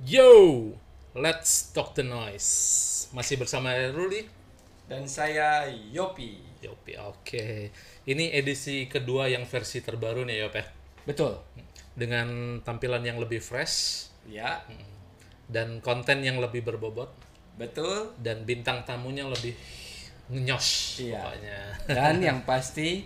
[0.00, 0.72] Yo,
[1.12, 2.48] let's talk the noise.
[3.12, 4.24] Masih bersama Ruli.
[4.88, 6.40] Dan saya Yopi.
[6.64, 7.68] Yopi, oke.
[8.08, 10.64] Ini edisi kedua yang versi terbaru nih Yop ya.
[11.04, 11.36] Betul.
[11.92, 14.62] Dengan tampilan yang lebih fresh Ya,
[15.50, 17.08] dan konten yang lebih berbobot
[17.56, 18.12] betul.
[18.20, 19.56] dan bintang tamunya lebih
[20.30, 21.18] nyos Iya.
[21.24, 21.60] pokoknya.
[21.88, 23.04] Dan yang pasti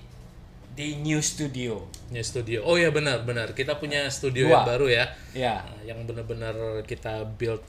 [0.74, 1.86] di new studio.
[2.10, 2.66] Punya studio.
[2.66, 3.54] Oh ya benar benar.
[3.54, 4.52] Kita punya studio Dua.
[4.52, 5.04] yang baru ya.
[5.30, 7.62] Ya, Nah, yang benar-benar kita build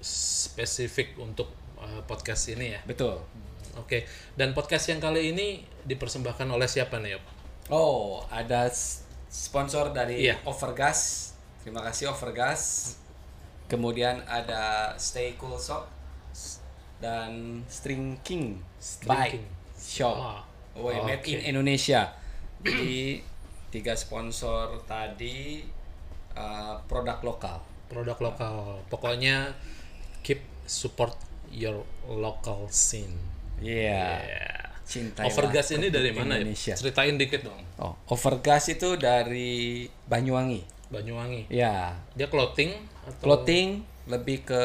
[0.00, 2.80] spesifik untuk uh, podcast ini ya.
[2.84, 3.20] betul.
[3.76, 4.08] Oke.
[4.32, 7.24] Dan podcast yang kali ini dipersembahkan oleh siapa nih, Yop?
[7.68, 8.72] Oh, ada
[9.28, 10.40] sponsor dari Iya.
[10.48, 11.32] Overgas.
[11.60, 12.94] Terima kasih Overgas.
[13.66, 15.90] Kemudian ada Stay Cool Shop
[16.96, 19.46] dan String King String Bike King.
[19.76, 20.16] Shop.
[20.16, 20.40] Ah,
[20.76, 21.28] Oh, made oke.
[21.28, 22.12] in Indonesia.
[22.66, 23.22] Jadi
[23.70, 25.62] tiga sponsor tadi
[26.34, 27.58] uh, produk lokal.
[27.86, 28.82] Produk lokal.
[28.90, 29.54] Pokoknya
[30.26, 31.14] keep support
[31.54, 33.14] your local scene.
[33.62, 34.18] Iya.
[34.22, 34.66] Yeah.
[34.86, 36.46] Cintailah Overgas ini dari mana ya?
[36.46, 36.74] Indonesia.
[36.78, 37.58] Ceritain dikit dong.
[37.82, 40.62] Oh, Overgas itu dari Banyuwangi.
[40.94, 41.50] Banyuwangi.
[41.50, 42.70] Ya, Dia clothing
[43.02, 44.62] atau clothing lebih ke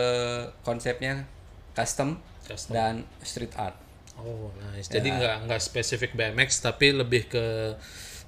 [0.62, 1.26] konsepnya
[1.74, 2.70] custom, Custom.
[2.70, 2.94] dan
[3.26, 3.74] street art.
[4.22, 4.88] Oh, nice.
[4.88, 5.02] Ya.
[5.02, 7.76] Jadi nggak nggak spesifik BMX tapi lebih ke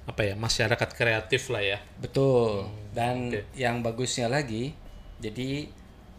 [0.04, 1.78] apa ya masyarakat kreatif lah ya.
[1.96, 2.68] Betul.
[2.92, 3.48] Dan oke.
[3.54, 4.74] yang bagusnya lagi,
[5.18, 5.70] jadi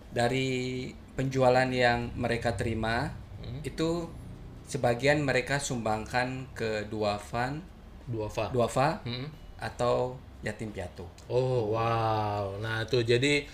[0.09, 3.11] dari penjualan yang mereka terima
[3.61, 4.09] itu
[4.65, 7.61] sebagian mereka sumbangkan ke duafan,
[8.09, 8.49] Duafa.
[8.49, 9.29] duafa Hmm.
[9.61, 11.05] atau yatim piatu.
[11.29, 13.45] Oh wow, nah itu jadi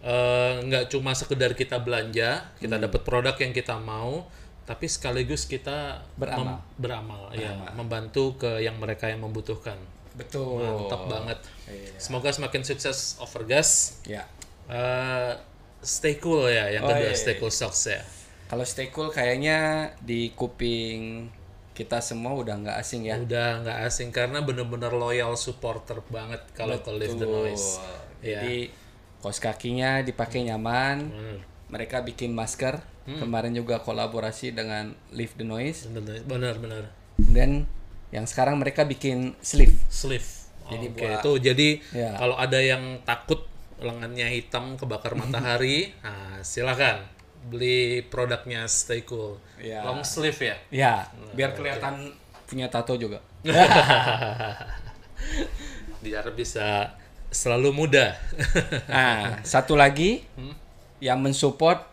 [0.00, 2.84] eh, nggak cuma sekedar kita belanja, kita Hmm.
[2.86, 4.24] dapat produk yang kita mau,
[4.70, 6.62] tapi sekaligus kita Beramal.
[6.62, 9.74] mem- beramal, ya, membantu ke yang mereka yang membutuhkan.
[10.14, 10.62] Betul.
[10.62, 11.38] Mantap banget.
[11.66, 11.90] Iya.
[11.98, 13.98] Semoga semakin sukses Overgas.
[14.06, 14.30] Ya.
[14.70, 15.32] Eh,
[15.82, 17.40] stay cool ya, yang Oh, kedua iya, stay iya.
[17.42, 17.98] cool socks ya.
[18.46, 21.26] Kalau stay cool kayaknya di kuping
[21.74, 23.18] kita semua udah nggak asing ya.
[23.18, 27.82] Udah nggak asing karena bener-bener loyal supporter banget kalau ke Live the Noise.
[28.22, 28.38] Ya.
[28.38, 28.70] Jadi
[29.18, 31.10] kaos kakinya dipakai nyaman.
[31.10, 31.38] Hmm.
[31.70, 32.78] Mereka bikin masker.
[33.02, 35.90] Kemarin juga kolaborasi dengan Live the Noise.
[36.22, 36.92] Bener-bener.
[37.16, 37.66] Dan
[38.10, 39.74] yang sekarang mereka bikin sleeve.
[39.86, 40.26] sleeve.
[40.66, 42.10] Jadi Oke, buat- itu jadi Ya.
[42.14, 43.42] kalau ada yang takut
[43.76, 47.02] lengannya hitam kebakar matahari, nah silakan
[47.42, 49.40] beli produknya Stay Cool.
[49.56, 49.82] Ya.
[49.82, 50.56] Long sleeve ya.
[50.70, 50.94] Ya,
[51.32, 53.18] biar kelihatan punya tato juga.
[56.00, 56.96] Biar bisa
[57.28, 58.16] selalu muda.
[58.86, 60.54] Nah, satu lagi Hmm?
[60.98, 61.84] yang mensupport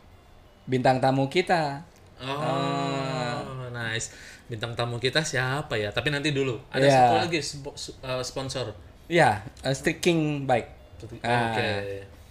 [0.67, 1.81] bintang tamu kita.
[2.19, 4.11] oh, nice.
[4.47, 5.91] Bintang tamu kita siapa ya?
[5.91, 6.59] Tapi nanti dulu.
[6.71, 6.91] Ada Ya.
[6.93, 8.65] satu lagi uh, sponsor.
[9.07, 10.71] Ya, uh, Streaking Bike.
[11.03, 11.19] Oke.
[11.23, 11.55] Nah,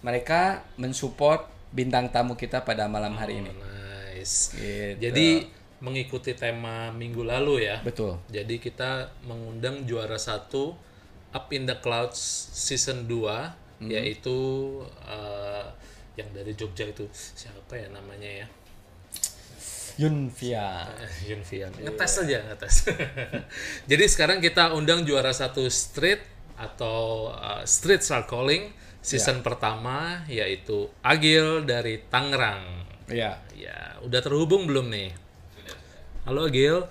[0.01, 3.51] mereka mensupport bintang tamu kita pada malam hari ini.
[3.53, 4.53] Nice.
[4.53, 4.97] Gitu.
[5.01, 5.27] Jadi
[5.77, 7.81] mengikuti tema minggu lalu ya.
[7.85, 8.17] Betul.
[8.29, 10.73] Jadi kita mengundang juara satu
[11.29, 12.17] Up in the Clouds
[12.53, 13.93] season 2 Hmm.
[13.93, 14.33] yaitu
[15.05, 15.69] uh,
[16.17, 18.47] yang dari Jogja itu siapa ya namanya ya?
[19.97, 20.85] Yunvia.
[20.97, 21.73] Eh, Yunfian.
[21.73, 21.89] Iya.
[21.89, 22.75] Ngetes aja, ngetes.
[23.89, 26.21] Jadi sekarang kita undang juara satu street
[26.57, 32.65] atau uh, street start calling season pertama yaitu Agil dari Tangerang.
[33.09, 33.41] Iya.
[33.53, 35.13] Ya, udah terhubung belum nih?
[36.25, 36.81] Halo Agil.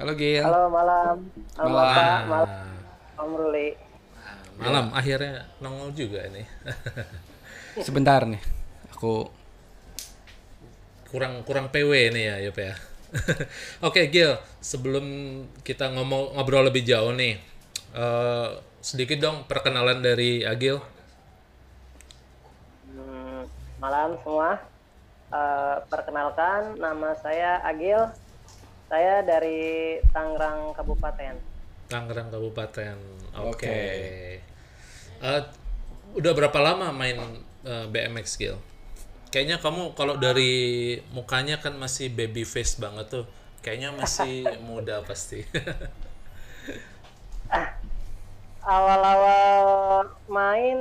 [0.00, 0.40] Halo Gil.
[0.40, 1.28] Halo malam,
[1.60, 1.92] halo Malam.
[1.92, 3.68] Pak, malam Ah, Om Ruli.
[4.56, 6.40] malam akhirnya nongol juga ini.
[7.78, 8.42] Sebentar nih.
[8.90, 9.30] Aku
[11.10, 12.74] kurang kurang PW nih ya Yop ya.
[13.86, 15.06] Oke Gil, sebelum
[15.66, 17.38] kita ngomong ngobrol lebih jauh nih,
[17.94, 18.48] eh,
[18.78, 20.78] sedikit dong perkenalan dari Agil.
[22.90, 23.46] Hmm,
[23.82, 24.62] malam semua.
[25.30, 27.98] Eh, perkenalkan, nama saya Agil.
[28.90, 31.34] Saya dari Tangerang Kabupaten.
[31.86, 32.98] Tangerang Kabupaten.
[33.38, 33.50] Oke.
[33.54, 33.78] Oke.
[35.22, 35.42] Eh,
[36.14, 37.18] udah berapa lama main
[37.64, 38.56] eh, BMX Gil?
[39.30, 43.24] Kayaknya kamu kalau dari mukanya kan masih baby face banget tuh.
[43.62, 45.46] Kayaknya masih muda pasti.
[48.60, 50.78] Awal-awal main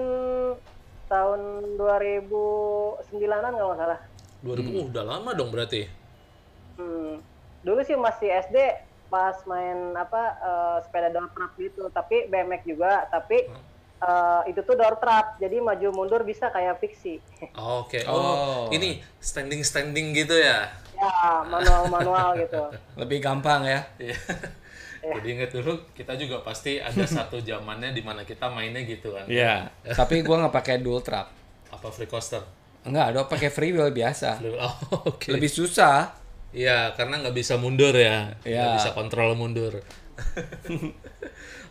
[1.09, 1.41] tahun
[1.77, 3.99] 2009-an kalau nggak salah.
[4.45, 5.89] 2000 uh, udah lama dong berarti.
[6.79, 7.19] Hmm,
[7.65, 8.57] dulu sih masih SD
[9.09, 13.49] pas main apa eh, sepeda door trap gitu, tapi BMX juga, tapi
[13.99, 17.19] eh, itu tuh door trap, jadi maju mundur bisa kayak fiksi.
[17.53, 18.03] Oke.
[18.05, 18.63] Oh, Oh.
[18.69, 20.71] ini standing standing gitu ya.
[20.95, 21.11] ya
[21.43, 22.59] manual-manual gitu.
[23.01, 23.83] lebih gampang ya.
[23.95, 24.15] Iya.
[24.99, 29.23] Jadi inget dulu kita juga pasti ada satu zamannya di mana kita mainnya gitu kan.
[29.25, 29.71] Iya.
[29.95, 31.31] Tapi gua nggak pakai dual trap.
[31.71, 32.43] Apa free coaster?
[32.83, 34.39] Enggak, ada pakai free wheel biasa.
[34.59, 34.75] Oh,
[35.07, 35.31] oke.
[35.31, 36.15] Lebih susah.
[36.51, 38.35] Iya, karena nggak bisa mundur ya.
[38.41, 38.75] Nggak Iya.
[38.75, 39.79] bisa kontrol mundur.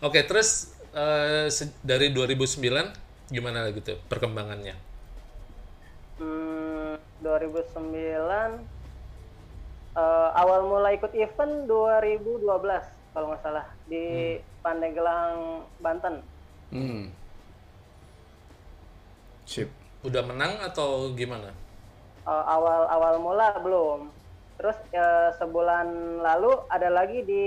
[0.00, 4.74] Oke, terus eh, se- dari 2009 gimana lagi tuh perkembangannya?
[6.18, 8.66] Hmm, 2009
[9.94, 12.42] eh, awal mulai ikut event 2012
[13.14, 16.22] kalau nggak salah di Pandeglang Banten.
[16.74, 17.10] Hmm.
[19.48, 19.70] Sip.
[20.06, 21.50] Udah menang atau gimana?
[22.26, 24.00] Eh, awal awal mula belum.
[24.58, 27.42] Terus eh, sebulan lalu ada lagi di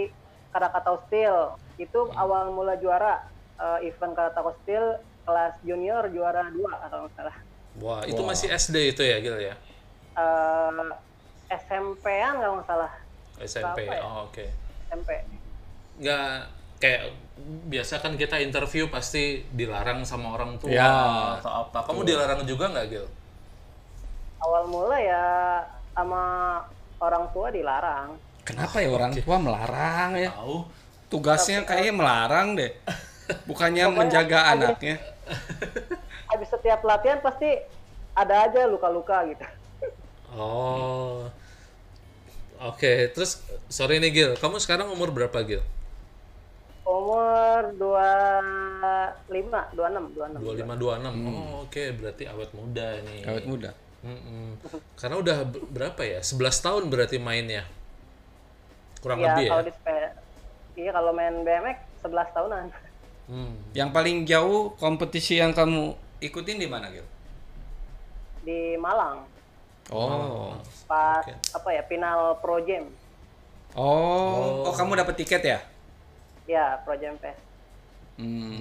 [0.51, 1.55] Krakatau Steel.
[1.79, 3.30] Itu awal mula juara
[3.61, 7.37] eh, event Krakatau Steel kelas junior juara dua kalau nggak salah.
[7.79, 9.55] Wah, itu masih SD itu ya, Gil ya?
[10.17, 10.89] Eh,
[11.51, 12.91] SMP-an kalau nggak salah.
[13.39, 13.87] SMP.
[13.87, 14.01] Ya?
[14.03, 14.45] Oh, oke.
[14.89, 15.09] SMP.
[16.01, 16.29] Nggak
[16.81, 17.01] kayak
[17.69, 20.89] biasa kan kita interview pasti dilarang sama orang tua Ya,
[21.37, 21.85] atau apa.
[21.85, 23.07] Kamu dilarang juga nggak, Gil?
[24.41, 25.25] Awal mula ya
[25.93, 26.21] sama
[26.97, 28.17] orang tua dilarang.
[28.41, 30.33] Kenapa ya orang tua melarang ya?
[30.33, 30.57] Tahu.
[31.13, 32.71] Tugasnya kayaknya melarang deh.
[33.49, 34.97] Bukannya menjaga anaknya.
[36.31, 37.47] Habis setiap latihan pasti
[38.15, 39.45] ada aja luka-luka gitu.
[40.35, 41.27] Oh.
[42.61, 43.41] Oke, terus
[43.73, 45.65] sorry nih Gil, kamu sekarang umur berapa Gil?
[46.85, 50.45] Umur 25, 26, 26.
[50.45, 51.25] 25 26.
[51.25, 53.21] Oh, oke, berarti awet muda nih.
[53.25, 53.71] Awet muda.
[54.01, 54.57] Mm-mm.
[54.97, 56.19] Karena udah berapa ya?
[56.21, 57.65] 11 tahun berarti mainnya.
[59.01, 59.51] Kurang Iya, lebih ya.
[59.53, 60.09] kalau di sepeda.
[60.77, 62.65] Iya, kalau main BMX 11 tahunan.
[63.31, 63.55] Hmm.
[63.71, 67.07] Yang paling jauh kompetisi yang kamu ikutin di mana, Gil?
[68.43, 69.23] Di Malang.
[69.87, 70.59] Oh.
[70.83, 71.39] Pas Oke.
[71.55, 72.91] apa ya, final Pro Jam.
[73.71, 75.59] Oh, oh kamu dapat tiket ya?
[76.43, 77.39] Ya, Pro Jam Fest.
[78.19, 78.59] Hmm.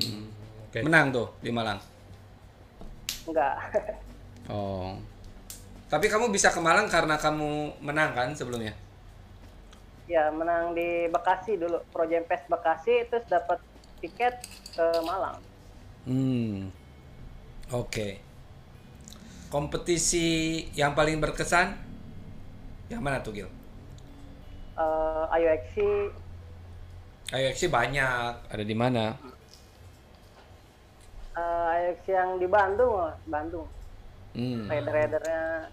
[0.70, 0.86] Oke.
[0.86, 1.82] Menang tuh di Malang.
[3.26, 3.58] Enggak.
[4.50, 4.98] Oh.
[5.86, 8.74] Tapi kamu bisa ke Malang karena kamu menang kan sebelumnya?
[10.10, 11.78] ya, menang di Bekasi dulu.
[11.94, 13.62] Pro Jam Fest Bekasi terus dapat
[14.00, 14.34] tiket
[14.74, 15.38] ke Malang.
[16.08, 16.72] Hmm.
[17.70, 18.18] Oke.
[19.52, 21.74] Kompetisi yang paling berkesan
[22.90, 23.46] yang mana tuh, Gil?
[24.80, 25.76] Eh IOXC
[27.30, 28.50] Ayo sih banyak.
[28.50, 29.14] Ada di mana?
[31.38, 33.14] eh IOXC yang di Bandung, loh.
[33.30, 33.68] Bandung.
[34.34, 34.66] Hmm.
[34.66, 35.70] Rider-ridernya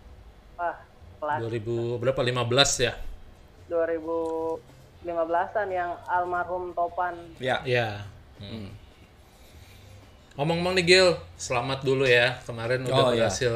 [0.57, 0.77] wah,
[1.21, 2.21] kelas 2000 berapa?
[2.21, 2.93] 15 ya?
[3.69, 7.13] 2015-an yang almarhum Topan.
[7.41, 7.61] Ya.
[7.65, 8.05] Iya.
[8.37, 8.69] Hmm.
[10.37, 12.37] Ngomong-ngomong nih Gil, selamat dulu ya.
[12.45, 13.25] Kemarin udah Oh, iya.
[13.25, 13.53] berhasil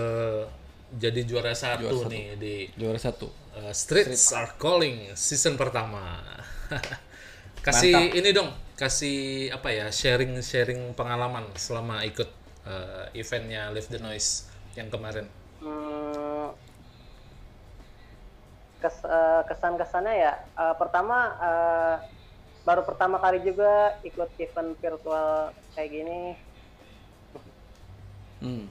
[0.91, 3.31] jadi juara satu nih di Juara satu.
[3.55, 6.19] Uh, Streets Are Calling season pertama.
[7.67, 12.27] kasih ini dong, kasih apa ya sharing-sharing pengalaman selama ikut
[12.65, 15.29] uh, eventnya Live the Noise yang kemarin.
[15.61, 16.49] Hmm,
[18.81, 21.95] kes, eh, kesan-kesannya ya eh, pertama eh,
[22.61, 25.29] baru pertama kali juga ikut event virtual
[25.73, 26.21] kayak gini
[28.41, 28.65] Hmm.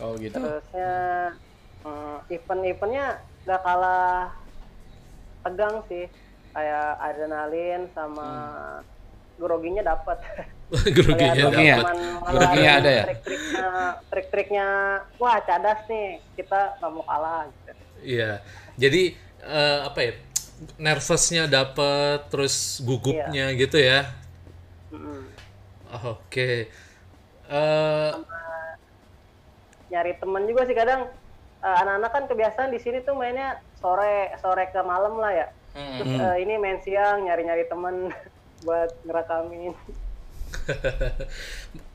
[0.00, 0.32] Oh gitu.
[0.32, 0.92] terusnya
[1.84, 3.06] hmm, event-eventnya
[3.44, 4.32] gak kalah
[5.44, 6.08] tegang sih
[6.50, 8.28] kayak adrenalin sama
[9.36, 10.18] groginya dapat
[10.96, 11.96] Groginya dapat.
[12.24, 13.04] Groginya ada ya?
[13.08, 13.68] trik-triknya
[14.08, 14.66] trik-triknya
[15.16, 18.30] wah cadas nih kita nggak mau kalah gitu Iya.
[18.78, 19.02] Jadi
[19.42, 20.12] eh, apa ya?
[20.78, 24.10] Nervousnya dapat, terus gugupnya gitu ya.
[25.88, 26.68] Oh, Oke.
[27.48, 28.10] Eh,
[29.88, 31.08] nyari temen juga sih kadang
[31.64, 35.96] eh, anak-anak kan kebiasaan di sini tuh mainnya sore sore ke malam lah ya hmm.
[35.96, 38.12] terus eh, ini main siang nyari-nyari temen
[38.68, 39.72] buat ngerekamin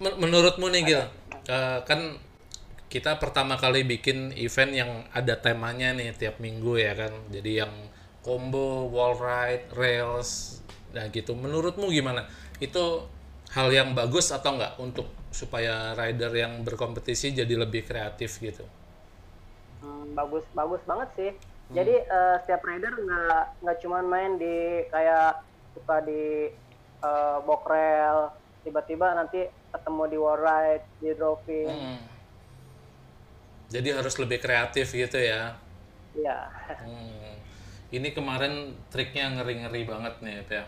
[0.02, 1.04] Men- menurutmu nih Gil,
[1.50, 2.18] eh, kan
[2.90, 7.14] kita pertama kali bikin event yang ada temanya nih tiap minggu ya kan.
[7.34, 7.74] Jadi yang
[8.26, 10.30] combo, wall ride, rails,
[10.96, 11.32] nah gitu.
[11.36, 12.22] Menurutmu gimana?
[12.68, 12.84] Itu
[13.56, 15.08] hal yang bagus atau enggak untuk
[15.40, 18.66] supaya rider yang berkompetisi jadi lebih kreatif gitu?
[19.82, 21.32] Hmm, bagus bagus banget sih
[21.78, 24.56] jadi eh, setiap rider nggak nggak cuman main di
[24.94, 25.34] kayak
[25.74, 26.24] suka di
[27.08, 28.18] eh, bokrel
[28.64, 29.40] tiba-tiba nanti
[29.74, 31.98] ketemu di wall ride di driving Hmm.
[33.74, 35.58] Jadi harus lebih kreatif gitu ya.
[36.14, 36.38] Iya
[36.80, 37.23] Hmm.
[37.94, 40.64] Ini kemarin triknya ngeri-ngeri banget nih ya.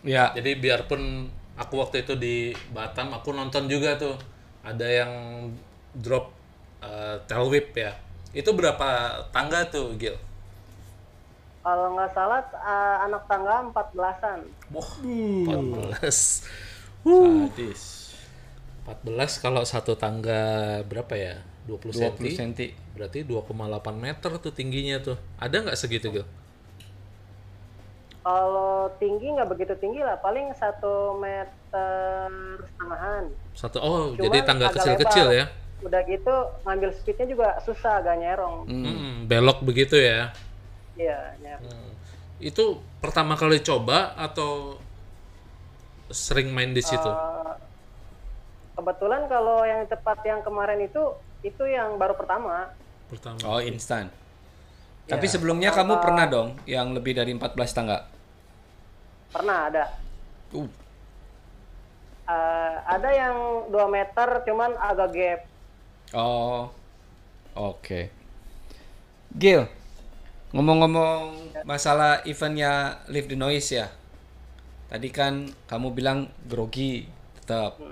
[0.00, 0.24] Ya.
[0.32, 1.28] Jadi biarpun
[1.60, 2.36] aku waktu itu di
[2.72, 4.16] Batam, aku nonton juga tuh
[4.64, 5.12] ada yang
[5.92, 6.32] drop
[6.80, 7.92] uh, tail whip ya.
[8.32, 8.88] Itu berapa
[9.34, 10.16] tangga tuh, Gil?
[11.60, 14.40] kalau nggak salah eh, anak tangga 14-an
[14.72, 15.44] Wah, Hmm.
[15.44, 16.48] 14.
[17.04, 17.82] Sadis.
[18.84, 20.40] 14 kalau satu tangga
[20.88, 21.34] berapa ya?
[21.68, 22.50] 20 20 cm.
[22.56, 22.72] cm.
[22.96, 25.16] Berarti 2,8 meter tuh tingginya tuh.
[25.36, 26.26] Ada nggak segitu, Gil?
[28.20, 32.28] Kalau tinggi nggak begitu tinggi lah, paling satu meter
[32.68, 33.24] setengahan.
[33.56, 35.38] Satu oh, Cuman jadi tangga kecil-kecil lebar.
[35.40, 35.44] ya.
[35.80, 36.34] Udah gitu
[36.68, 38.68] ngambil speednya juga susah, agak nyerong.
[38.68, 40.36] Hmm, belok begitu ya.
[41.00, 41.64] Iya, nyerong.
[41.72, 41.92] Hmm.
[42.40, 44.76] Itu pertama kali coba atau
[46.12, 47.08] sering main di situ?
[47.08, 47.54] Eh,
[48.76, 52.76] kebetulan kalau yang tepat yang kemarin itu itu yang baru pertama.
[53.08, 53.42] pertama.
[53.42, 54.06] Oh, instan.
[55.10, 58.06] Ya, Tapi sebelumnya kamu pernah dong yang lebih dari 14 tangga?
[59.34, 59.84] Pernah ada.
[60.54, 60.70] Uh,
[62.30, 65.40] Eh, ada yang 2 meter cuman agak gap.
[66.14, 66.70] Oh,
[67.58, 68.06] oke.
[69.34, 69.66] Gil,
[70.54, 71.34] ngomong-ngomong
[71.66, 73.90] masalah eventnya Live the Noise ya.
[74.90, 77.10] Tadi kan kamu bilang grogi
[77.42, 77.82] tetap.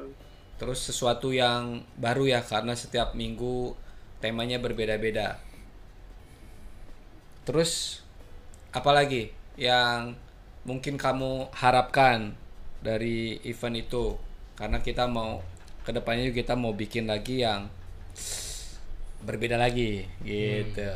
[0.59, 3.75] Terus sesuatu yang baru ya karena setiap minggu
[4.23, 5.39] temanya berbeda-beda.
[7.49, 8.05] Terus
[8.77, 10.13] apalagi yang
[10.69, 12.37] mungkin kamu harapkan
[12.85, 14.21] dari event itu?
[14.53, 15.41] Karena kita mau
[15.81, 17.73] ke depannya juga kita mau bikin lagi yang
[19.25, 20.93] berbeda lagi gitu.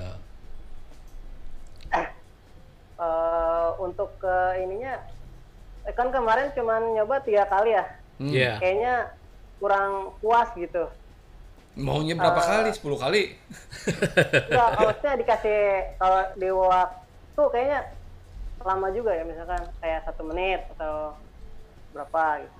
[3.00, 5.00] Eh, untuk ke ininya
[5.88, 7.84] eh, kan kemarin cuman nyoba tiga kali ya.
[8.20, 8.52] Iya.
[8.60, 8.94] Kayaknya
[9.56, 10.84] kurang puas gitu.
[11.72, 12.68] Maunya berapa kali?
[12.68, 13.22] 10 kali?
[14.52, 15.60] Enggak, maksudnya dikasih
[15.96, 17.80] kalau di waktu kayaknya
[18.62, 21.16] lama juga ya misalkan kayak satu menit atau
[21.96, 22.56] berapa gitu.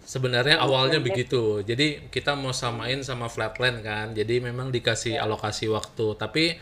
[0.00, 1.60] Sebenarnya awalnya begitu.
[1.62, 4.06] Jadi kita mau samain sama flatland kan.
[4.16, 6.16] Jadi memang dikasih alokasi waktu.
[6.16, 6.56] Tapi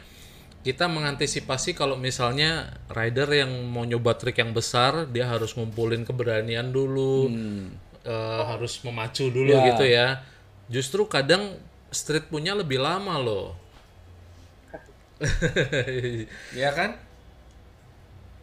[0.66, 6.74] kita mengantisipasi kalau misalnya rider yang mau nyoba trik yang besar, dia harus ngumpulin keberanian
[6.74, 7.30] dulu,
[8.04, 9.64] eh, harus memacu dulu Ya.
[9.72, 10.08] gitu ya.
[10.68, 11.56] Justru kadang
[11.90, 13.46] street punya lebih lama loh.
[16.54, 16.94] Iya kan?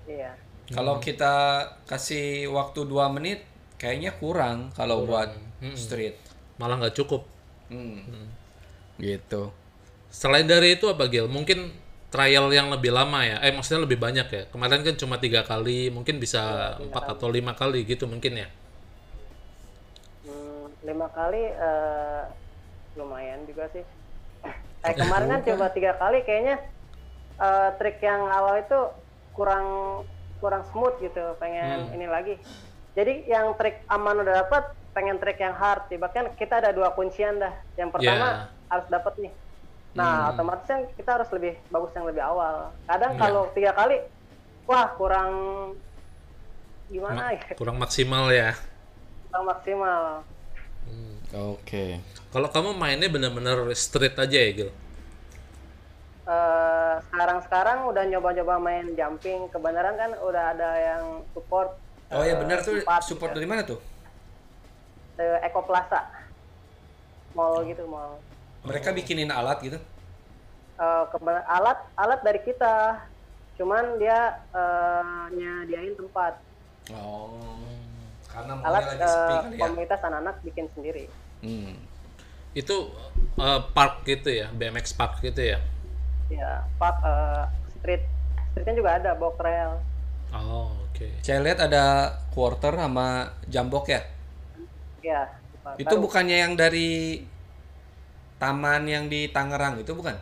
[0.05, 0.35] Iya.
[0.75, 3.47] Kalau kita kasih waktu 2 menit
[3.79, 5.31] kayaknya kurang kalau buat
[5.77, 6.17] street.
[6.59, 7.23] Malah nggak cukup.
[7.69, 8.29] Hmm.
[8.99, 9.51] Gitu.
[10.09, 11.27] Selain dari itu apa Gil?
[11.27, 11.71] Mungkin
[12.09, 13.43] trial yang lebih lama ya?
[13.43, 14.43] Eh maksudnya lebih banyak ya?
[14.47, 18.47] Kemarin kan cuma tiga kali, mungkin bisa empat atau lima kali gitu mungkin ya?
[20.23, 22.23] Hmm, lima kali eh,
[22.95, 23.83] lumayan juga sih.
[24.83, 26.61] Kayak kemarin kan coba tiga kali kayaknya
[27.39, 28.79] eh, trik yang awal itu
[29.35, 29.67] kurang
[30.39, 31.35] kurang smooth gitu.
[31.39, 32.35] Pengen ini lagi.
[32.95, 35.91] Jadi yang trik aman udah dapat, pengen trik yang hard.
[35.91, 37.51] Bahkan kita ada dua kuncian dah.
[37.75, 39.33] Yang pertama harus dapat nih.
[39.95, 42.75] Nah otomatis kan kita harus lebih bagus yang lebih awal.
[42.83, 44.03] Kadang kalau tiga kali,
[44.67, 45.31] wah kurang
[46.91, 47.41] gimana ya?
[47.55, 48.53] Kurang maksimal ya?
[49.31, 50.03] Kurang maksimal.
[51.33, 51.99] Oke.
[52.29, 54.71] Kalau kamu mainnya bener-bener street aja ya Gil?
[56.25, 61.77] Eh, sekarang-sekarang udah nyoba-nyoba main jumping kebenaran kan udah ada yang support
[62.07, 63.37] Oh ya eh, benar tuh support gitu.
[63.37, 63.77] dari mana tuh?
[65.13, 66.01] Dari Eco Plaza
[67.31, 68.17] mall gitu mall
[68.63, 69.77] Mereka bikinin alat gitu.
[70.75, 73.05] Eh, keben- alat alat dari kita
[73.55, 76.41] cuman dia eh, nyediain tempat
[76.89, 77.37] Oh.
[78.35, 79.61] Karena alat lagi sepi kali ya.
[79.63, 81.05] komunitas anak-anak bikin sendiri
[81.45, 81.77] Hmm.
[82.55, 82.89] Itu
[83.37, 84.47] eh, park gitu ya?
[84.51, 85.59] BMX park gitu ya?
[86.27, 87.43] ya park eh,
[87.79, 88.03] street
[88.51, 89.77] streetnya juga ada box rail
[90.35, 91.07] Oh oke.
[91.23, 94.01] Saya lihat ada quarter sama jambok ya.
[94.99, 95.31] ya
[95.63, 95.79] Pak.
[95.79, 97.23] Itu bukannya yang dari
[98.35, 100.17] taman yang di Tangerang itu bukan?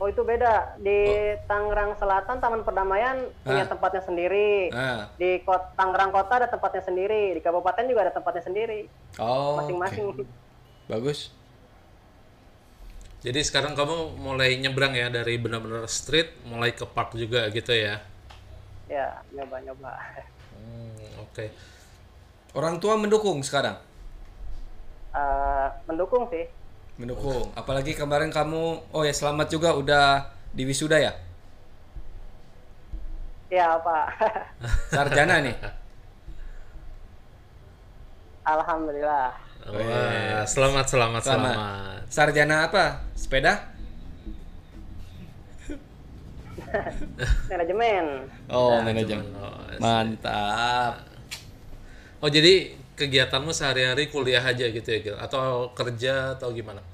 [0.00, 1.12] Oh itu beda di
[1.44, 3.68] Tangerang Selatan Taman Perdamaian punya Ah.
[3.68, 5.12] tempatnya sendiri Nah.
[5.14, 8.88] di kota Tangerang Kota ada tempatnya sendiri, di kabupaten juga ada tempatnya sendiri,
[9.20, 9.60] Oh.
[9.60, 10.24] masing-masing.
[10.88, 11.30] Bagus.
[13.20, 18.00] Jadi sekarang kamu mulai nyebrang ya dari benar-benar street mulai ke park juga gitu ya?
[18.88, 19.92] Ya, nyoba-nyoba.
[20.56, 21.52] Hmm, oke.
[22.56, 23.76] Orang tua mendukung sekarang.
[25.12, 26.48] Eh, mendukung sih.
[27.00, 27.48] Mendukung.
[27.56, 31.16] Apalagi kemarin kamu, oh ya selamat juga udah di wisuda ya?
[33.48, 34.06] Ya, Pak.
[34.92, 35.56] Sarjana nih.
[38.44, 39.32] Alhamdulillah.
[39.64, 41.54] Wah, selamat, selamat, Selamat.
[41.56, 42.00] selamat.
[42.12, 42.84] Sarjana apa?
[43.16, 43.72] Sepeda?
[47.50, 48.28] Manajemen.
[48.52, 49.26] Oh, manajemen.
[49.40, 51.00] Oh, Mantap.
[52.20, 55.16] Oh, jadi kegiatanmu sehari-hari kuliah aja gitu ya, Gil?
[55.16, 56.84] Atau kerja atau gimana?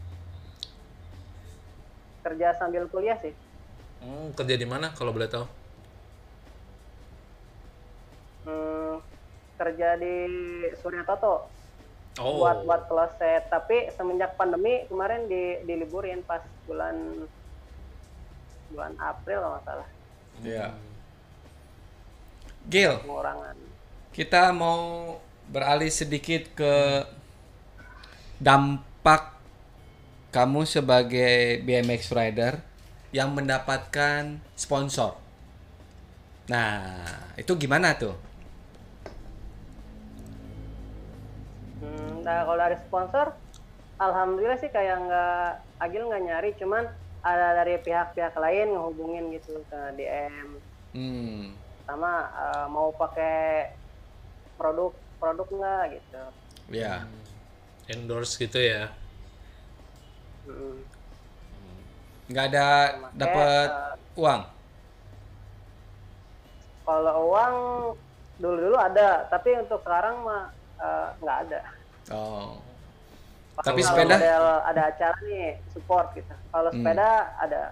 [2.23, 3.35] Kerja sambil kuliah sih.
[3.99, 5.47] Hmm, kerja di mana kalau boleh tahu?
[8.47, 9.03] Hmm,
[9.59, 10.15] kerja di
[10.79, 11.57] Surya Toto.
[12.17, 12.41] Oh.
[12.41, 16.97] buat buat kloset tapi semenjak pandemi kemarin di diliburin pas bulan
[18.73, 19.89] bulan April kalau nggak salah
[20.41, 20.73] Iya.
[22.73, 23.57] Gil, pengurangan
[24.17, 25.17] kita mau
[25.53, 26.75] beralih sedikit ke
[28.41, 29.23] dampak
[30.35, 32.61] kamu sebagai BMX rider
[33.15, 35.17] yang mendapatkan sponsor.
[36.53, 37.07] Nah,
[37.41, 38.15] itu gimana tuh?
[41.81, 43.27] Hmm, nah kalau dari sponsor,
[44.01, 45.49] alhamdulillah sih kayak nggak
[45.85, 46.85] Agil nggak nyari, cuman
[47.21, 50.63] ada dari pihak-pihak lain ngehubungin gitu ke DM,
[50.97, 51.53] Hmm.
[51.87, 52.13] sama
[52.45, 53.71] eh, mau pakai
[54.59, 56.23] produk produk nggak gitu.
[56.73, 57.05] Ya.
[57.87, 58.91] Endorse gitu ya.
[60.47, 60.83] Mm.
[62.27, 62.67] Nggak ada
[63.15, 63.69] dapat
[64.19, 64.43] uang.
[66.87, 67.55] Kalau uang
[68.39, 71.61] dulu-dulu ada, tapi untuk sekarang mah eh, nggak ada.
[72.15, 72.63] Oh.
[73.57, 74.21] Tapi sepeda?
[74.21, 76.35] model ada acara nih support gitu.
[76.53, 77.63] Kalau sepeda ada.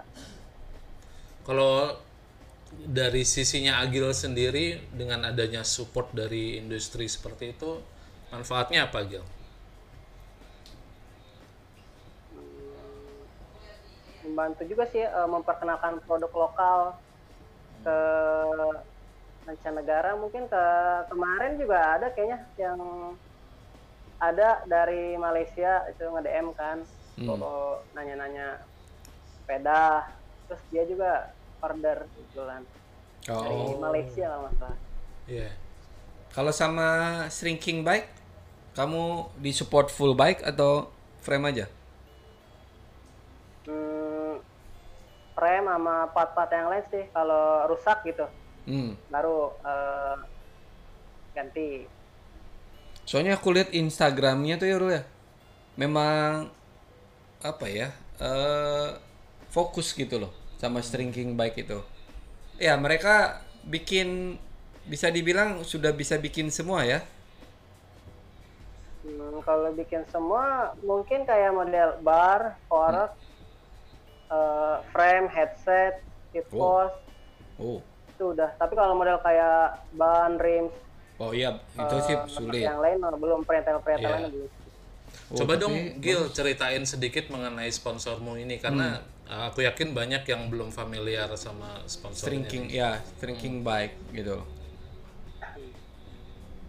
[1.45, 2.01] Kalau
[2.73, 7.81] dari sisinya Agil sendiri dengan adanya support dari industri seperti itu,
[8.29, 9.23] manfaatnya apa Agil?
[14.25, 16.79] membantu juga sih eh, memperkenalkan produk lokal
[17.85, 17.97] ke
[19.45, 20.17] mancanegara.
[20.17, 20.63] Mungkin ke
[21.13, 22.79] kemarin juga ada kayaknya yang
[24.17, 26.81] ada dari Malaysia itu nge-DM kan.
[27.15, 28.59] Kalau nanya-nanya
[29.39, 30.09] sepeda
[30.51, 31.31] terus dia juga
[31.61, 32.61] order kebetulan
[33.25, 33.79] dari Oh.
[33.81, 34.77] Malaysia lah masalah
[35.25, 35.49] Iya.
[36.29, 36.89] Kalau sama
[37.31, 38.11] shrinking bike,
[38.77, 39.03] kamu
[39.41, 40.91] di support full bike atau
[41.23, 41.65] frame aja?
[43.65, 44.37] hmm,
[45.33, 48.25] frame sama part-part yang lain sih kalau rusak gitu
[48.65, 48.97] Hmm.
[49.09, 50.15] baru eh,
[51.33, 51.85] ganti
[53.05, 55.05] Soalnya aku lihat Instagramnya tuh ya Ru ya.
[55.77, 56.49] Memang
[57.43, 57.89] apa ya?
[58.15, 58.89] eh
[59.51, 61.79] fokus gitu loh sama shrinking bike itu.
[62.55, 64.39] Ya, mereka bikin
[64.85, 67.01] bisa dibilang sudah bisa bikin semua ya.
[69.05, 73.13] Hmm, kalau bikin semua mungkin kayak model bar, fork,
[74.29, 76.01] eh, frame, headset,
[76.33, 76.89] seat Oh.
[77.55, 77.79] Oh.
[78.09, 78.47] itu udah.
[78.55, 80.71] Tapi kalau model kayak ban, rim,
[81.15, 82.63] Oh iya, itu sih sulit.
[82.63, 84.29] yang lain belum pretel-pretelan Iya.
[84.31, 84.49] belum.
[85.31, 90.23] Oh, Coba tapi dong Gil ceritain sedikit mengenai sponsormu ini karena uh, aku yakin banyak
[90.29, 92.45] yang belum familiar sama sponsornya.
[92.45, 94.45] shrinking ya, shrinking bike gitu.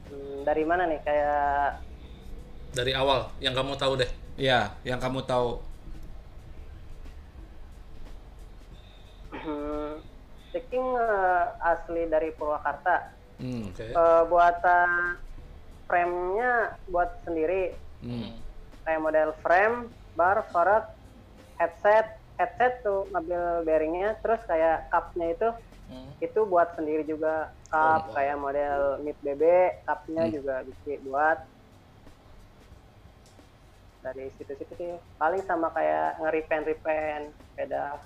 [0.08, 1.84] Hmm, dari mana nih kayak
[2.76, 4.10] Dari awal yang kamu tahu deh.
[4.36, 5.64] Ya, yang kamu tahu.
[9.46, 10.02] hmm,
[10.50, 13.14] sticking eh, asli dari Purwakarta.
[13.38, 13.70] Hmm.
[13.70, 13.92] Oke.
[13.92, 15.20] Eh, buatan
[15.86, 17.76] frame-nya buat sendiri.
[18.04, 18.44] Hmm.
[18.86, 20.94] kayak model frame, bar, fork,
[21.58, 25.48] headset, headset tuh ngambil bearingnya, terus kayak cupnya itu
[25.86, 26.10] Hmm.
[26.18, 29.42] itu buat sendiri juga cup kayak model mid BB,
[29.86, 31.38] cupnya juga bisa buat
[34.02, 37.98] dari situ-situ sih paling sama kayak nge-repaint repaint sepeda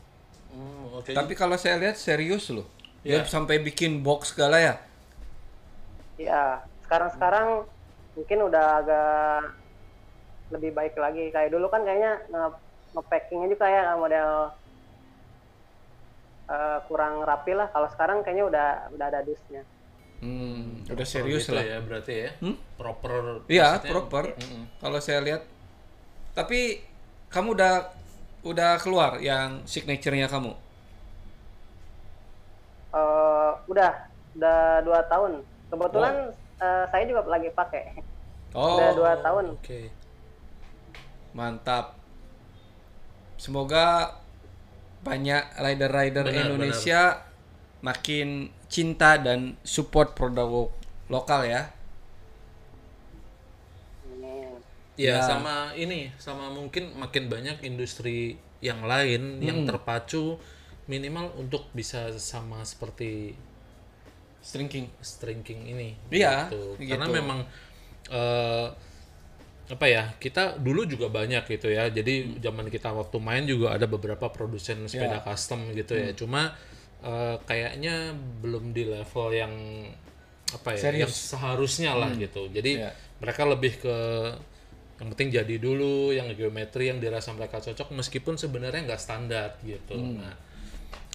[0.50, 1.14] Hmm, oke.
[1.14, 2.66] Tapi kalau saya lihat serius loh.
[3.06, 3.22] Iya.
[3.22, 4.74] Dia sampai bikin box segala ya.
[6.18, 7.64] ya sekarang-sekarang
[8.12, 9.56] mungkin udah agak
[10.50, 12.60] lebih baik lagi kayak dulu kan kayaknya nge-
[12.94, 14.30] nge-packingnya juga kayak model
[16.50, 19.62] eh, kurang rapi lah kalau sekarang kayaknya udah udah ada dusnya
[20.20, 21.64] Hmm, udah Proper serius gitu lah.
[21.64, 22.30] ya berarti ya.
[22.44, 22.56] Hmm?
[22.76, 23.40] Proper.
[23.48, 24.36] Iya, proper.
[24.36, 24.68] Mm-mm.
[24.76, 25.42] Kalau saya lihat.
[26.36, 26.84] Tapi
[27.32, 27.74] kamu udah
[28.44, 30.52] udah keluar yang signature-nya kamu.
[32.90, 33.92] Eh, udah
[34.34, 35.32] udah dua tahun
[35.70, 36.14] kebetulan
[36.58, 38.02] eh, saya juga lagi pakai
[38.50, 39.94] Oh, udah dua tahun Oke.
[41.32, 41.99] mantap.
[43.40, 44.20] Semoga
[45.00, 47.24] banyak rider-rider Benar, Indonesia
[47.80, 50.68] makin cinta dan support produk
[51.08, 51.72] lokal ya.
[55.00, 55.24] Ya, Ya.
[55.24, 59.68] sama ini, sama mungkin makin banyak industri yang lain yang Hmm.
[59.72, 60.36] terpacu
[60.84, 63.32] minimal untuk bisa sama seperti
[64.44, 64.92] Shrinking.
[65.00, 65.96] strinking ini.
[66.12, 66.76] Iya, gitu.
[66.76, 66.92] gitu.
[66.92, 67.40] Karena memang
[68.10, 68.66] eh,
[69.70, 71.86] apa ya kita dulu juga banyak gitu ya.
[71.86, 75.24] Jadi zaman kita waktu main juga ada beberapa produsen sepeda Ya.
[75.24, 76.10] custom gitu ya.
[76.12, 76.52] Cuma
[77.00, 78.12] eh, kayaknya
[78.44, 79.54] belum di level yang
[80.52, 81.32] apa ya, yang Serius.
[81.32, 82.50] seharusnya lah gitu.
[82.50, 82.90] Jadi Ya.
[83.22, 83.96] mereka lebih ke
[85.00, 89.96] yang penting jadi dulu, yang geometri yang dirasa mereka cocok meskipun sebenarnya nggak standar gitu.
[89.96, 90.36] Nah,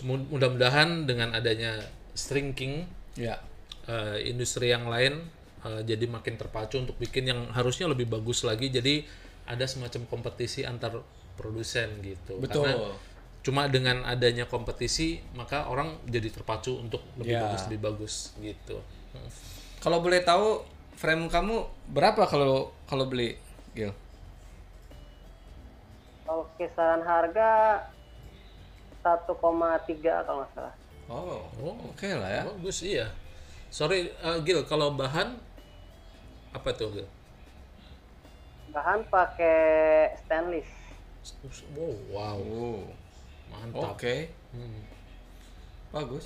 [0.01, 1.77] mu- mudah-mudahan dengan adanya
[2.17, 3.37] strinking Ya.
[3.85, 5.21] eh, industri yang lain
[5.65, 8.69] eh, jadi makin terpacu untuk bikin yang harusnya lebih bagus lagi.
[8.69, 9.01] Jadi
[9.45, 11.01] ada semacam kompetisi antar
[11.35, 12.37] produsen gitu.
[12.37, 12.69] Betul.
[12.69, 12.93] Karena
[13.45, 17.45] cuma dengan adanya kompetisi maka orang jadi terpacu untuk lebih Ya.
[17.45, 18.81] bagus lebih bagus gitu.
[19.13, 19.29] Hmm.
[19.77, 20.65] Kalau boleh tahu
[20.97, 21.61] frame kamu
[21.93, 23.37] berapa kalau kalau beli,
[23.77, 23.93] Gil?
[26.25, 27.85] Kalau kisaran harga
[29.05, 30.73] 1,3 kalau nggak salah.
[31.05, 31.77] Oh, Oh.
[31.93, 32.43] oke lah ya.
[32.49, 33.13] Bagus iya.
[33.69, 35.37] Sorry eh, Gil, kalau bahan
[36.55, 37.07] apa tuh Gil?
[38.71, 39.59] Bahan pakai
[40.23, 40.67] stainless.
[41.75, 42.79] Wow, wow, Oh,
[43.51, 43.99] mantap.
[43.99, 44.15] oke.
[44.55, 44.81] Hmm.
[45.91, 46.25] Bagus.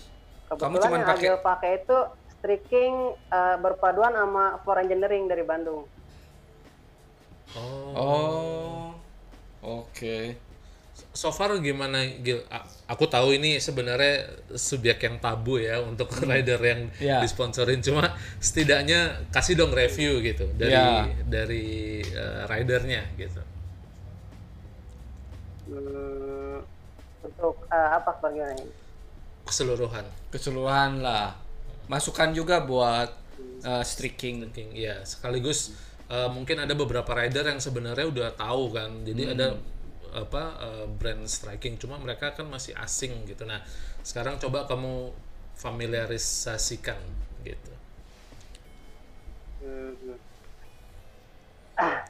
[0.49, 1.97] Kamu Kebetulan cuman yang pakai Agil pakai itu
[2.39, 2.93] streaking
[3.29, 5.85] eh, berpaduan sama for engineering dari Bandung.
[7.53, 7.93] Oh.
[7.93, 8.85] Oh.
[9.61, 10.37] Oke.
[11.13, 12.41] So far gimana Gil?
[12.49, 14.25] A- Aku tahu ini sebenarnya
[14.57, 17.21] subjek yang tabu ya untuk rider yang Ya.
[17.21, 21.05] disponsorin cuma setidaknya kasih dong review gitu dari Ya.
[21.29, 23.41] dari eh, ridernya gitu.
[25.69, 26.65] Hmm,
[27.21, 28.73] untuk eh, apa bagaimana ini?
[29.45, 30.05] Keseluruhan.
[30.33, 31.37] Keseluruhan lah.
[31.89, 33.09] Masukan juga buat
[33.65, 34.45] uh, streaking.
[34.49, 35.73] Ranking, ya sekaligus
[36.09, 39.57] eh, mungkin ada beberapa rider yang sebenarnya udah tahu kan jadi ada
[40.13, 43.61] apa eh, brand striking cuma mereka kan masih asing gitu nah
[44.01, 45.13] sekarang coba kamu
[45.59, 46.99] familiarisasikan
[47.43, 47.73] gitu
[49.59, 49.91] Hmm.
[51.75, 52.07] Ah,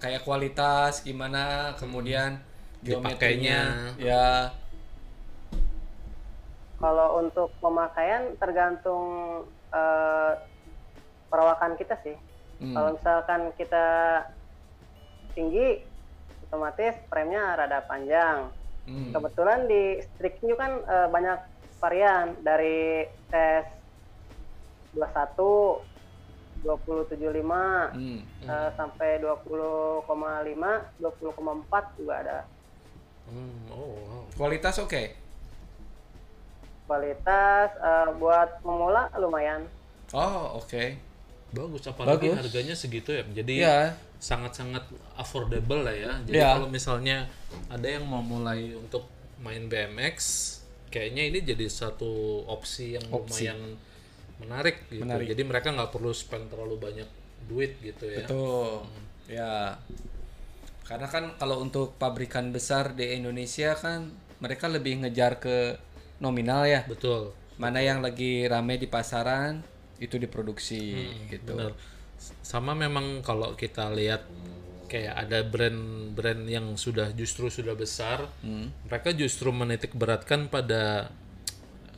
[0.00, 2.38] Kayak kualitas gimana, kemudian
[2.80, 3.92] geometrinya.
[4.00, 4.54] Ya.
[6.80, 10.32] kalau untuk pemakaian tergantung eh,
[11.30, 12.16] perawakan kita sih.
[12.60, 12.74] Hmm.
[12.74, 13.86] Kalau misalkan kita
[15.32, 15.80] tinggi,
[16.48, 18.50] otomatis frame-nya rada panjang.
[18.84, 19.14] Hmm.
[19.14, 21.38] Kebetulan di streaking juga kan eh, banyak
[21.80, 23.64] varian dari tes
[24.92, 25.80] 21,
[26.66, 28.20] 2075, Hmm.
[28.44, 32.38] eh, sampai 20,5, 20,4 juga ada.
[33.30, 35.29] Hmm, oh wow Kualitas oke.
[36.90, 39.62] Kualitas eh, buat pemula lumayan.
[40.10, 41.06] Oh, oke.
[41.50, 42.46] bagus apalagi Bagus.
[42.46, 43.78] harganya segitu ya jadi Ya.
[44.22, 46.54] sangat-sangat affordable lah ya jadi Ya.
[46.54, 47.26] kalau misalnya
[47.66, 50.14] ada yang mau mulai untuk main BMX
[50.88, 52.06] kayaknya ini jadi satu
[52.46, 53.50] opsi yang Opsi.
[53.50, 53.58] lumayan
[54.38, 55.26] menarik gitu Menarik.
[55.26, 57.08] jadi mereka nggak perlu spend terlalu banyak
[57.46, 58.86] duit gitu ya Betul.
[59.26, 59.74] Ya.
[60.86, 64.06] Karena kan kalau untuk pabrikan besar di Indonesia kan
[64.38, 65.74] mereka lebih ngejar ke
[66.20, 66.84] nominal ya.
[66.84, 69.60] betul Mana yang lagi rame di pasaran
[69.96, 71.52] itu diproduksi gitu.
[71.52, 71.72] benar
[72.40, 74.24] sama memang kalau kita lihat
[74.86, 78.68] kayak ada brand-brand yang sudah justru sudah besar Hmm.
[78.84, 81.08] mereka justru menitik beratkan pada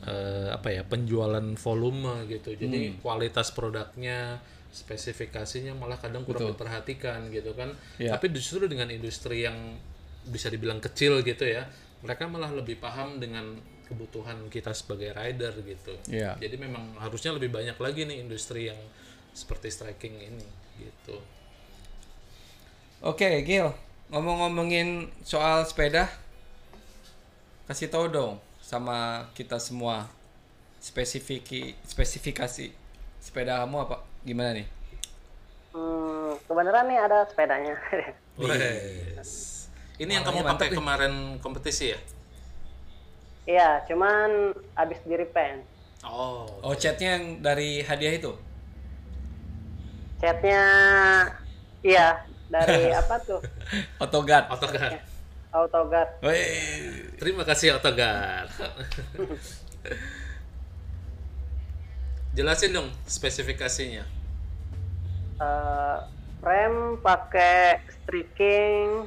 [0.01, 2.99] eh, apa ya penjualan volume gitu jadi Hmm.
[2.99, 8.11] kualitas produknya spesifikasinya malah kadang kurang diperhatikan gitu kan Ya.
[8.11, 9.79] tapi justru dengan industri yang
[10.25, 11.67] bisa dibilang kecil gitu ya
[11.99, 16.35] mereka malah lebih paham dengan kebutuhan kita sebagai rider gitu Iya.
[16.39, 18.79] jadi memang harusnya lebih banyak lagi nih industri yang
[19.33, 20.45] seperti striking ini
[20.79, 21.17] gitu
[23.03, 23.67] Oke, Gil.
[24.15, 26.07] Ngomong-ngomongin soal sepeda,
[27.67, 30.07] kasih tahu dong sama kita semua
[30.79, 32.71] spesifiki spesifikasi
[33.19, 34.67] sepeda kamu apa gimana nih?
[35.75, 37.75] Hmm, kebenaran nih ada sepedanya.
[38.39, 39.67] Wes.
[39.99, 41.99] Ini yang kamu pakai kemarin kompetisi ya?
[43.43, 45.63] Iya, cuman habis di repaint.
[46.03, 48.31] Oh, Oh, chatnya yang dari hadiah itu?
[50.23, 50.63] Catnya,
[51.83, 53.43] iya dari apa tuh?
[53.99, 54.47] Autoguard.
[54.47, 55.03] Autogar.
[55.51, 56.09] Autoguard.
[56.23, 57.11] Wih.
[57.19, 58.47] Terima kasih Autogar.
[62.35, 64.03] Jelasin dong spesifikasinya.
[65.37, 65.97] Eh,
[66.41, 69.05] frame pakai streaking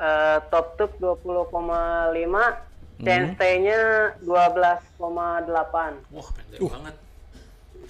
[0.00, 2.69] eh, top tube 20,5
[3.02, 3.80] chainstay-nya
[4.22, 4.96] 12,8
[6.12, 6.70] Wah, pendek Uh.
[6.70, 6.96] banget.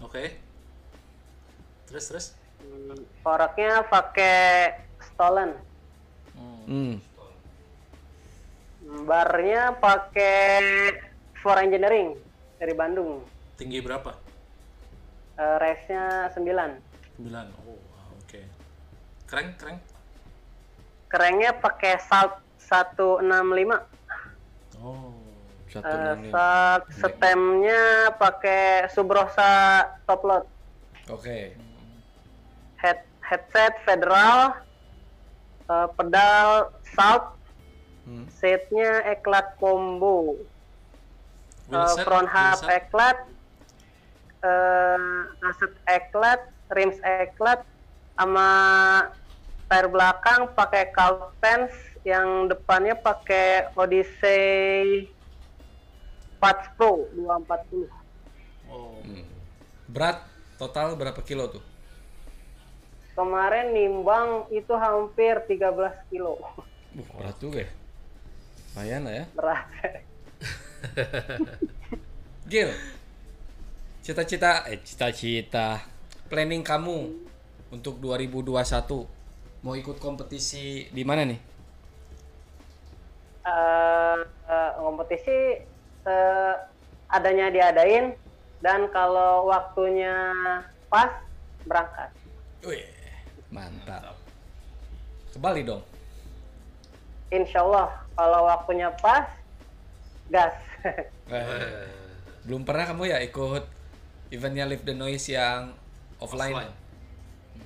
[0.00, 0.24] Oke.
[1.86, 2.26] Terus terus.
[2.60, 4.38] Hmm, koreknya pakai
[5.02, 5.56] stolen
[6.70, 7.02] Hmm.
[9.04, 10.62] barnya pakai
[11.36, 12.14] for engineering
[12.56, 14.14] dari Bandung Tinggi berapa?
[15.34, 16.78] Eh, race-nya 9
[17.18, 17.48] 9.
[17.60, 18.40] Oh, wow, oke.
[19.26, 19.76] Keren, keren.
[21.08, 23.89] kerennya pakai salt 165
[24.80, 25.12] Oh.
[25.68, 26.30] Satu Eh, lima.
[26.34, 30.44] salt stemnya pakai Subrosa top load
[31.06, 31.54] Oke.
[32.76, 34.58] head headset federal
[35.64, 36.48] eh, pedal
[36.90, 37.38] salt
[38.34, 40.34] setnya eklat combo
[41.70, 42.82] Eh, set, front half set.
[42.82, 43.18] eklat
[44.42, 44.98] eh
[45.38, 47.62] kaset eklat rims eklat
[48.18, 48.48] sama
[49.70, 50.90] tire belakang pakai
[51.38, 55.08] pants yang depannya pakai Odyssey
[56.40, 58.00] Patch Pro 240
[58.70, 59.02] Oh.
[59.90, 60.22] Berat
[60.54, 61.64] total berapa kilo tuh?
[63.10, 66.40] kemarin nimbang itu hampir 13 kilo
[66.90, 67.70] Uh, berat juga ya.
[68.74, 69.24] Lumayan lah ya.
[69.30, 69.66] berat
[72.50, 72.74] Gil,
[74.02, 75.86] cita-cita, eh cita-cita,
[76.26, 77.14] planning kamu
[77.70, 78.50] untuk 2021
[79.62, 81.38] mau ikut kompetisi di mana nih?
[83.40, 84.18] Eh
[84.50, 85.38] eh, kompetisi
[86.04, 86.54] eh,
[87.10, 88.14] adanya diadain
[88.60, 90.14] dan kalau waktunya
[90.92, 91.10] pas
[91.64, 92.10] berangkat.
[92.64, 92.84] Wih,
[93.48, 94.16] mantap.
[95.32, 95.80] Ke Bali dong.
[97.30, 99.26] Insya Allah kalau waktunya pas
[100.28, 100.54] gas.
[101.30, 101.86] Eh,
[102.42, 103.62] belum pernah kamu ya ikut
[104.34, 105.78] eventnya Live the Noise yang
[106.18, 106.50] offline?
[106.50, 106.74] Offline.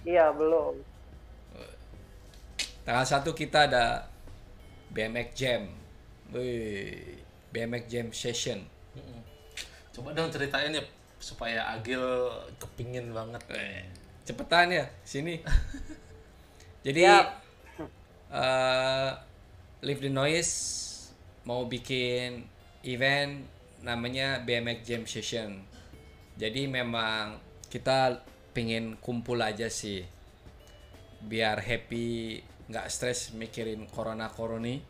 [0.05, 0.85] iya belum.
[2.85, 4.13] Tanggal satu kita ada
[4.95, 5.63] BMX Jam.
[6.31, 7.19] Wih,
[7.51, 8.63] BMX Jam Session.
[9.95, 10.83] Coba dong ceritain ya
[11.19, 12.03] supaya Agil
[12.63, 13.43] kepingin banget.
[13.51, 13.85] Eh,
[14.23, 15.43] cepetan ya sini.
[16.87, 17.27] Jadi Siap.
[18.35, 19.11] eh,
[19.85, 20.53] Live the Noise
[21.45, 22.49] mau bikin
[22.89, 23.45] event
[23.85, 25.61] namanya BMX Jam Session.
[26.41, 28.25] Jadi memang kita
[28.57, 30.07] pengen kumpul aja sih
[31.25, 34.81] biar happy nggak stres mikirin corona koroni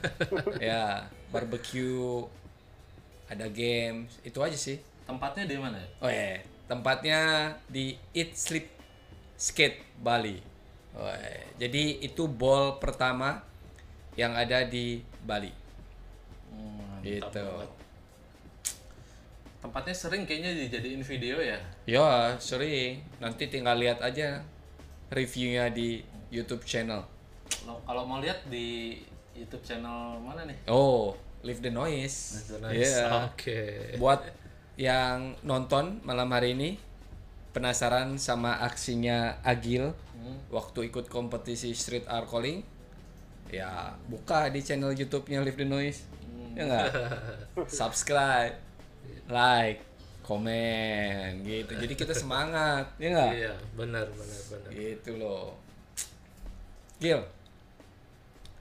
[0.60, 2.24] ya barbecue
[3.26, 5.88] ada games itu aja sih Tempatnya di mana ya?
[6.02, 7.20] Oh ya, tempatnya
[7.70, 8.66] di Eat Sleep
[9.38, 10.42] Skate Bali.
[10.98, 11.46] Oh, iya.
[11.62, 13.44] jadi itu ball pertama
[14.18, 15.54] yang ada di Bali.
[16.50, 17.22] Hmm, Gitu.
[17.22, 17.70] banget.
[19.62, 21.58] Tempatnya sering kayaknya dijadiin video ya.
[21.86, 22.98] Ya, sering.
[23.22, 24.42] Nanti tinggal lihat aja
[25.14, 27.02] reviewnya di YouTube channel.
[27.62, 28.98] Kalau- Kalau mau lihat di
[29.32, 30.58] YouTube channel mana nih?
[30.66, 32.48] Oh, Live the Noise.
[32.66, 33.28] Iya.
[33.28, 33.94] Oke.
[33.96, 34.26] Buat
[34.74, 36.76] yang nonton malam hari ini
[37.50, 39.88] penasaran sama aksinya Agil
[40.48, 42.60] waktu ikut kompetisi Street Art Calling
[43.46, 46.04] ya buka di channel YouTube-nya Live the Noise
[46.52, 46.88] ya nggak
[47.70, 48.52] subscribe
[49.26, 49.80] like
[50.20, 54.70] komen gitu jadi kita semangat ya nggak Iya, benar benar benar.
[54.72, 55.54] gitu loh
[56.96, 57.20] Gil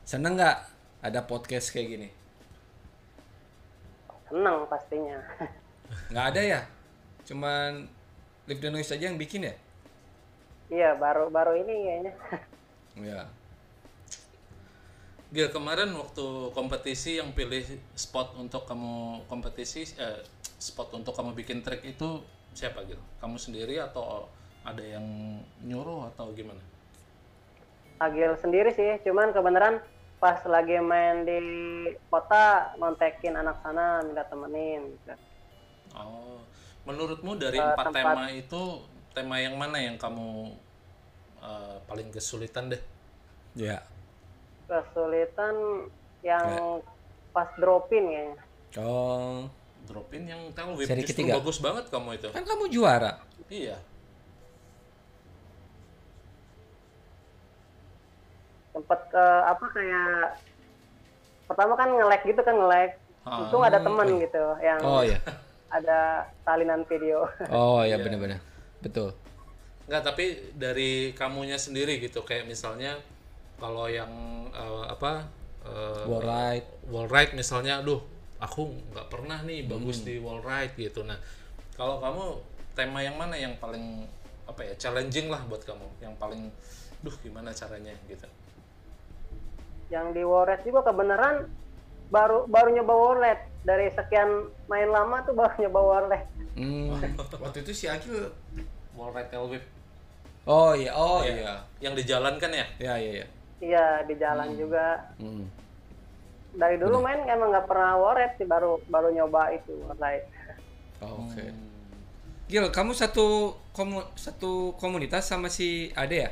[0.04, 0.58] seneng nggak
[1.02, 2.10] ada podcast kayak gini
[4.26, 5.16] Senang pastinya.
[6.12, 6.62] nggak ada ya
[7.24, 7.88] cuman
[8.46, 9.56] Live the Noise aja yang bikin ya
[10.68, 12.14] iya baru baru ini kayaknya.
[13.16, 13.22] ya
[15.36, 17.60] Gil, kemarin waktu kompetisi yang pilih
[17.92, 20.24] spot untuk kamu kompetisi eh,
[20.56, 22.24] spot untuk kamu bikin track itu
[22.56, 23.02] siapa Gil?
[23.20, 24.32] Kamu sendiri atau
[24.64, 25.04] ada yang
[25.66, 26.62] nyuruh atau gimana?
[27.98, 29.80] Agil sendiri sih, cuman kebenaran
[30.18, 31.40] pas lagi main di
[32.06, 34.84] kota nontekin anak sana minta temenin.
[34.90, 35.16] gitu.
[35.94, 36.44] Oh,
[36.84, 38.62] menurutmu dari Eh, empat tempat- tema itu
[39.12, 40.52] tema yang mana yang kamu
[41.38, 42.82] eh, paling kesulitan deh?
[43.54, 43.80] ya
[44.66, 45.88] Kesulitan
[46.20, 46.82] yang
[47.32, 48.42] pas dropin kayaknya.
[48.78, 49.46] oh
[49.86, 50.42] Dropin yang
[50.74, 51.38] whip Seri justru ketiga.
[51.38, 52.28] bagus banget kamu itu.
[52.30, 53.78] kan kamu juara Iya.
[58.76, 60.36] Sempet eh, apa kayak
[61.48, 62.92] pertama kan nge-lag gitu kan nge-lag.
[63.24, 63.42] Ah.
[63.48, 65.18] Untung ada temen gitu yang oh ya
[65.74, 67.26] ada salinan video.
[67.50, 68.38] oh ya benar-benar
[68.84, 69.16] betul
[69.86, 70.26] Enggak, tapi
[70.58, 72.98] dari kamunya sendiri gitu kayak misalnya
[73.62, 74.10] kalau yang
[74.50, 75.30] eh, apa
[75.62, 78.02] eh, wall ride wall ride misalnya, aduh,
[78.42, 80.06] aku nggak pernah nih bagus Hmm.
[80.10, 81.06] di wall ride gitu.
[81.06, 81.18] Nah,
[81.78, 82.24] kalau kamu
[82.74, 84.10] tema yang mana yang paling
[84.46, 86.50] apa ya challenging lah buat kamu, yang paling,
[87.02, 88.26] duh gimana caranya gitu.
[89.94, 91.46] Yang di Warred juga kebenaran
[92.10, 96.24] baru baru nyoba Warred dari sekian main lama tuh baru nyoba Warred.
[96.56, 96.94] Hmm,
[97.44, 99.64] waktu itu si ride tail whip
[100.48, 100.92] oh iya.
[100.96, 101.68] Oh iya.
[101.84, 102.66] yang di jalan kan ya?
[102.80, 105.16] ya iya ya Iya di jalan juga.
[105.18, 105.48] Hmm.
[106.56, 110.24] Dari dulu main emang nggak pernah Warred sih baru baru nyoba itu Warred.
[111.04, 111.44] Oh, oke.
[112.46, 116.32] Gil kamu satu komu satu komunitas sama si Ade ya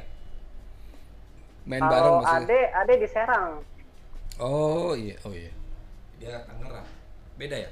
[1.63, 3.49] main bareng Kalau maksudnya Ade Ade di Serang.
[4.39, 5.51] oh iya oh iya
[6.19, 6.87] dia Tangerang
[7.35, 7.71] beda ya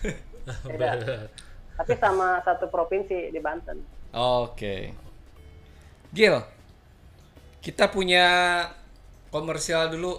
[0.64, 1.28] Beda.
[1.76, 3.80] Tapi sama satu provinsi di Banten.
[4.12, 4.92] Oke.
[6.10, 6.36] Gil,
[7.62, 8.26] kita punya
[9.30, 10.18] komersial dulu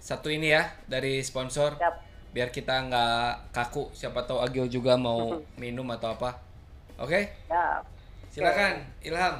[0.00, 1.76] satu ini ya dari sponsor.
[1.78, 1.94] Siap.
[2.34, 3.90] Biar kita nggak kaku.
[3.94, 6.38] Siapa tahu Agil juga mau minum atau apa.
[6.98, 7.30] Oke?
[7.50, 7.82] Siap.
[8.30, 9.36] Silakan Ilham.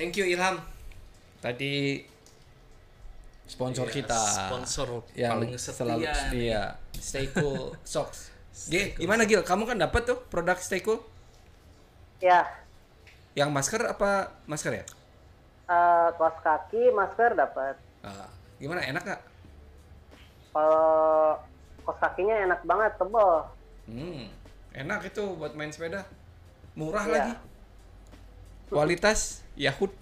[0.00, 0.56] Thank you Ilham.
[1.44, 2.00] Tadi
[3.44, 6.62] sponsor Iya, kita sponsor yang paling setia selalu setia.
[6.96, 8.32] Stay cool socks.
[8.72, 9.44] Gil, gimana Gil?
[9.44, 11.00] Kamu kan dapat tuh produk Stay Cool?
[12.24, 12.48] Ya.
[13.36, 14.84] Yang masker apa masker ya?
[15.70, 17.78] eh kaos kaki, masker dapat.
[18.02, 18.26] Ah,
[18.58, 18.82] gimana?
[18.82, 19.22] Enak gak?
[20.50, 21.38] Kalau
[21.86, 23.30] kaos kakinya enak banget, tebel.
[23.86, 24.26] Hmm,
[24.74, 26.02] enak itu buat main sepeda.
[26.74, 27.12] Murah Iya.
[27.14, 27.32] lagi.
[28.66, 29.92] Kualitas Yahut.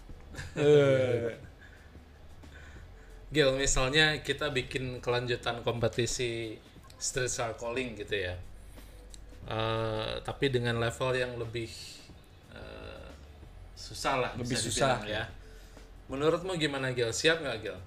[0.54, 1.34] Eh,
[3.34, 6.54] Gil, misalnya kita bikin kelanjutan kompetisi
[6.94, 8.38] street cycling gitu ya.
[9.50, 11.68] Eh, tapi dengan level yang lebih
[12.54, 13.10] eh,
[13.74, 14.32] susah lah.
[14.38, 15.24] Lebih bisa susah, dibilang ya.
[16.06, 17.10] Menurutmu gimana Gil?
[17.10, 17.78] Siap nggak Gil?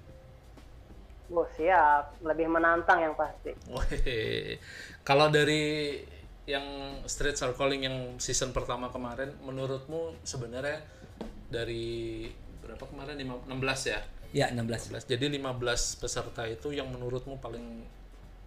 [1.32, 2.20] Oh, siap.
[2.20, 3.56] Lebih menantang yang pasti.
[3.72, 4.60] Wih,
[5.00, 5.96] kalau dari
[6.44, 10.84] yang street cycling yang season pertama kemarin, menurutmu sebenarnya
[11.52, 12.26] dari
[12.58, 13.14] berapa kemarin?
[13.14, 14.00] Lima- 16 ya?
[14.32, 14.88] ya 16.
[14.88, 15.04] 15.
[15.06, 17.84] Jadi 15 peserta itu yang menurutmu paling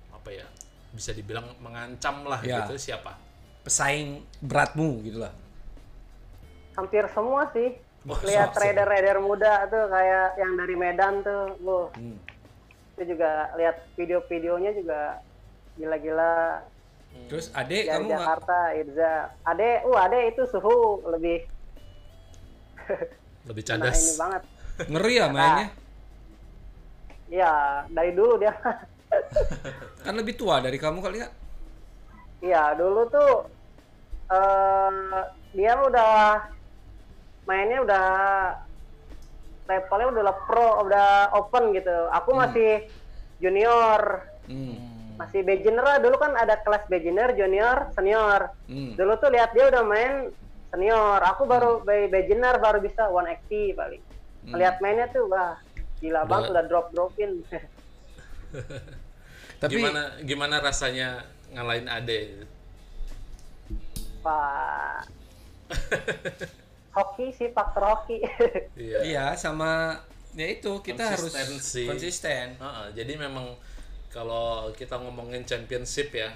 [0.10, 0.46] apa ya?
[0.90, 2.66] Bisa dibilang mengancam lah Ya.
[2.66, 3.14] gitu siapa?
[3.62, 5.34] Pesaing beratmu gitu lah.
[6.74, 7.78] Hampir semua sih.
[8.06, 11.58] Oh, Lihat rider-rider muda tuh kayak yang dari Medan tuh.
[11.62, 12.18] Wuh, Hmm.
[12.94, 15.22] itu juga lihat video-videonya juga
[15.76, 16.62] gila-gila.
[17.26, 19.14] Terus Ade kamu Jakarta, Irza.
[19.42, 21.48] Ade, uh Ade itu suhu lebih
[23.46, 24.00] Lebih nah cadas.
[24.00, 24.42] ini banget.
[24.92, 25.68] ngeri ya mainnya?
[27.26, 27.54] Iya,
[27.90, 28.54] dari dulu dia.
[30.06, 31.30] Kan lebih tua dari kamu kali ya?
[32.44, 33.32] Iya, dulu tuh
[34.26, 35.22] eh
[35.54, 36.42] dia udah
[37.46, 38.06] mainnya udah
[39.66, 42.10] levelnya udah pro, udah open gitu.
[42.14, 42.86] Aku masih
[43.42, 44.78] junior, Hmm.
[45.18, 45.98] masih beginner lah.
[45.98, 48.54] Dulu kan ada kelas beginner, junior, senior.
[48.70, 48.94] Hmm.
[48.94, 50.30] Dulu tuh lihat dia udah main
[50.76, 51.24] senior.
[51.24, 54.04] Aku baru be- beginner baru bisa 180 paling.
[54.46, 55.58] Lihat mainnya tuh wah
[56.04, 57.42] gila banget udah drop dropin.
[59.64, 61.24] Tapi Gimana gimana rasanya
[61.56, 62.44] ngalahin Ade?
[64.22, 65.08] Pak
[66.96, 68.24] hoki sih faktor hoki.
[68.80, 69.00] Iya.
[69.04, 70.00] iya sama
[70.36, 71.32] ya itu kita harus
[71.88, 72.60] konsisten.
[72.60, 73.56] Heeh, jadi memang
[74.12, 76.32] kalau kita ngomongin championship ya,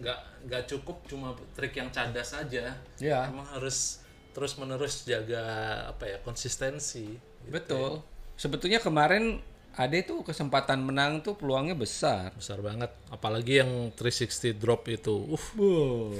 [0.00, 2.74] nggak nggak cukup cuma trik yang cadas saja.
[2.96, 3.28] Iya.
[3.28, 4.00] Emang harus
[4.32, 5.42] terus menerus jaga
[5.92, 7.14] apa ya konsistensi.
[7.44, 7.92] gitu Betul.
[8.40, 9.44] Sebetulnya kemarin
[9.78, 12.34] Ade tuh kesempatan menang tuh peluangnya besar.
[12.34, 12.90] Besar banget.
[13.12, 15.36] Apalagi yang 360 drop itu.
[15.54, 16.10] Uh,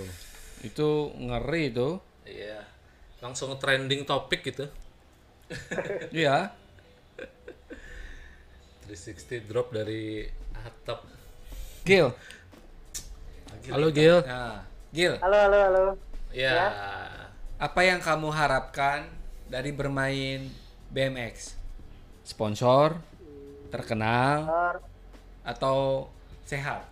[0.62, 1.98] Itu ngeri tuh.
[2.28, 2.62] iya.
[3.18, 4.68] Langsung trending topik gitu.
[6.14, 6.54] Iya.
[8.86, 11.02] 360 drop dari atap.
[11.82, 12.14] Gil.
[13.68, 14.24] Halo Gil.
[14.24, 15.84] Nah, Gil, halo halo halo.
[16.32, 16.72] Ya.
[17.60, 19.04] apa yang kamu harapkan
[19.44, 20.48] dari bermain
[20.88, 21.60] BMX?
[22.24, 22.96] Sponsor,
[23.68, 24.76] terkenal, Or,
[25.44, 26.08] atau
[26.42, 26.88] sehat?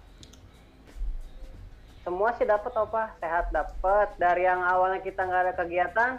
[2.02, 6.10] semua sih dapat apa sehat dapat dari yang awalnya kita nggak ada kegiatan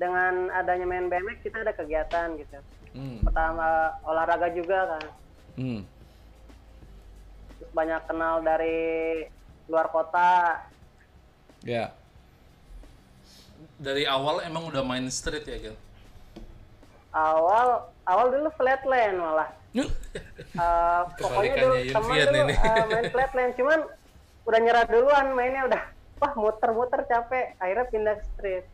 [0.00, 2.56] dengan adanya main BMX kita ada kegiatan gitu
[2.96, 3.20] Hmm.
[3.20, 3.68] pertama
[4.00, 5.04] olahraga juga kan
[5.60, 5.84] Hmm.
[7.52, 9.28] terus banyak kenal dari
[9.66, 10.62] luar kota
[11.60, 11.90] Ya.
[13.76, 15.76] Dari awal emang udah main street ya Gil?
[17.10, 17.68] awal
[18.02, 22.54] awal dulu flatland malah Eh, pokoknya dulu teman dulu ini.
[22.54, 23.80] eh, main flatland cuman
[24.44, 25.82] udah nyerah duluan mainnya udah
[26.16, 28.64] wah muter-muter capek akhirnya pindah ke street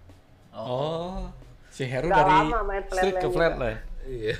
[0.53, 1.33] Oh,
[1.69, 3.79] si Heru Udah dari lama main street ke flatland flatland.
[4.05, 4.35] Iya.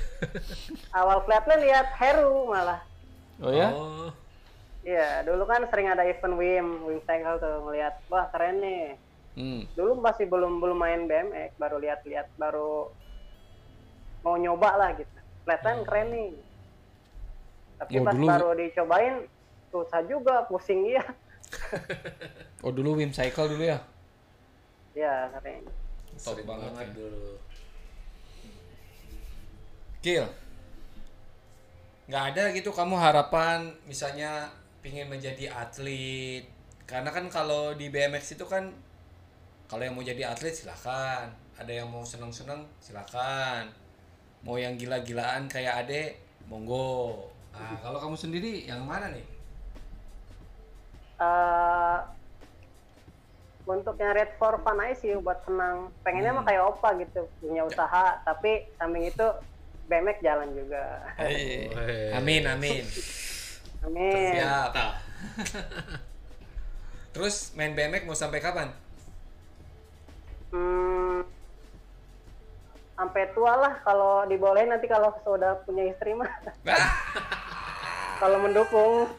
[0.93, 2.79] awal flatland lihat Heru malah
[3.39, 3.67] Oh ya?
[3.71, 4.07] Oh.
[4.83, 8.99] Iya, dulu kan sering ada event WIM, WIM Cycle tuh ngeliat, wah keren nih.
[9.33, 9.63] Hmm.
[9.73, 12.91] Dulu masih belum belum main BMX, baru lihat-lihat, baru
[14.21, 15.07] mau nyoba lah gitu.
[15.43, 16.29] Flatland keren nih.
[17.79, 19.15] Tapi Oh, pas dulu- baru dicobain,
[19.71, 21.03] susah juga, pusing iya.
[22.63, 23.79] Oh dulu Wim Cycle dulu ya?
[24.93, 25.63] Ya, keren.
[26.13, 26.93] Top Sering banget banget ya.
[26.93, 27.25] dulu.
[29.99, 30.25] Gil.
[32.03, 34.51] Nggak ada gitu kamu harapan misalnya
[34.83, 36.43] pingin menjadi atlet.
[36.83, 38.69] Karena kan kalau di BMX itu kan
[39.71, 41.31] kalau yang mau jadi atlet silakan.
[41.55, 43.71] Ada yang mau seneng-seneng silakan.
[44.43, 46.19] Mau yang gila-gilaan kayak Ade
[46.51, 47.31] monggo.
[47.55, 49.23] Nah, kalau kamu sendiri yang mana nih?
[51.23, 51.97] Eh,
[53.63, 57.63] untuk yang red for fun aja sih buat senang pengennya mah kayak opa gitu punya
[57.63, 59.27] usaha tapi samping itu
[59.87, 62.11] BMX jalan juga Weh.
[62.11, 62.83] Amin, amin.
[63.85, 64.71] Amin Siap.
[67.13, 68.69] Terus main BMX mau sampai kapan?
[70.53, 71.25] hmm,
[72.93, 76.29] sampai tua lah kalau dibolehin nanti kalau sudah punya istri mah
[76.69, 76.89] Ah,
[78.21, 79.09] kalau mendukung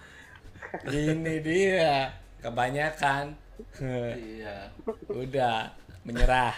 [0.90, 2.10] ini dia.
[2.42, 3.32] Kebanyakan.
[3.80, 4.68] Iya.
[5.08, 5.70] Udah
[6.04, 6.52] menyerah.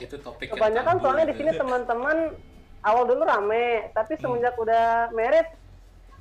[0.00, 2.34] Itu topik kebanyakan soalnya di sini teman-teman
[2.82, 5.46] awal dulu rame tapi semenjak udah merit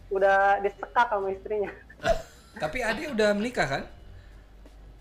[0.09, 1.71] udah disekak sama istrinya
[2.61, 3.83] Tapi Ade udah menikah kan?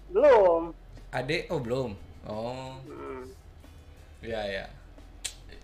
[0.09, 0.73] belum
[1.11, 1.93] Ade oh belum.
[2.25, 3.29] Oh, Hmm.
[4.23, 4.65] ya ya.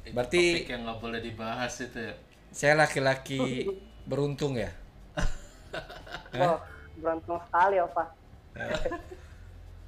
[0.05, 2.15] Itu Berarti- topik yang nggak boleh dibahas itu ya.
[2.51, 3.65] Saya laki-laki
[4.05, 4.69] beruntung ya.
[6.37, 6.61] Wah,
[6.97, 8.05] beruntung sekali Opa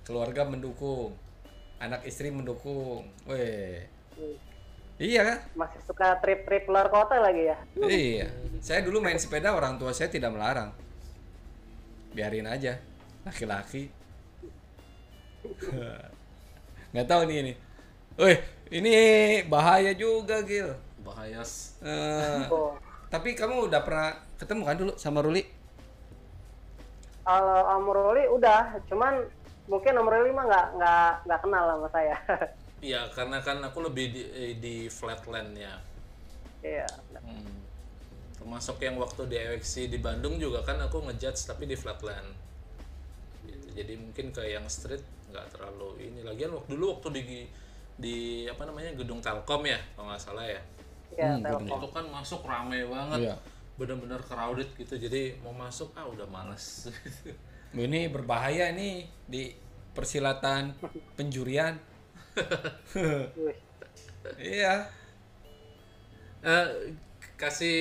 [0.03, 1.13] Keluarga mendukung.
[1.77, 3.05] Anak istri mendukung.
[3.27, 3.85] Weh.
[4.17, 4.37] Hmm.
[5.01, 5.39] Iya kan?
[5.57, 8.29] masih suka trip-trip luar kota lagi ya Iya.
[8.61, 10.77] Saya dulu main sepeda orang tua saya tidak melarang.
[12.13, 12.77] Biarin aja.
[13.25, 13.89] Laki-laki.
[16.93, 17.53] Nggak tahu nih ini.
[18.21, 18.39] Wih,
[18.69, 18.93] ini
[19.49, 20.77] bahaya juga, Gil.
[21.01, 21.41] Bahaya.
[22.53, 22.77] oh.
[23.09, 25.61] tapi kamu udah pernah ketemu kan dulu sama Ruli?
[27.31, 29.23] kalau Om Ruli udah cuman
[29.71, 32.17] mungkin Om Ruli mah nggak nggak nggak kenal sama saya
[32.81, 35.77] Iya, karena kan aku lebih di, eh, di flatlandnya.
[36.61, 36.85] iya
[37.21, 37.61] Hmm.
[38.37, 42.29] Termasuk yang waktu di EXC di Bandung juga kan aku ngejudge tapi di flatland.
[43.45, 43.69] Gitu.
[43.77, 46.21] Jadi mungkin ke yang street nggak terlalu ini.
[46.25, 47.23] Lagian waktu dulu waktu di
[48.01, 48.17] di
[48.49, 50.61] apa namanya gedung Telkom ya kalau nggak salah ya.
[51.17, 53.29] iya Hmm, Telkom Itu kan masuk rame banget.
[53.29, 53.37] Iya.
[53.77, 54.95] Bener-bener crowded gitu.
[54.97, 56.89] Jadi mau masuk ah udah males.
[57.77, 59.53] Ini berbahaya nih di
[59.93, 60.75] persilatan
[61.17, 61.90] penjurian.
[64.37, 64.87] Iya.
[66.41, 66.67] Eh,
[67.35, 67.77] kasih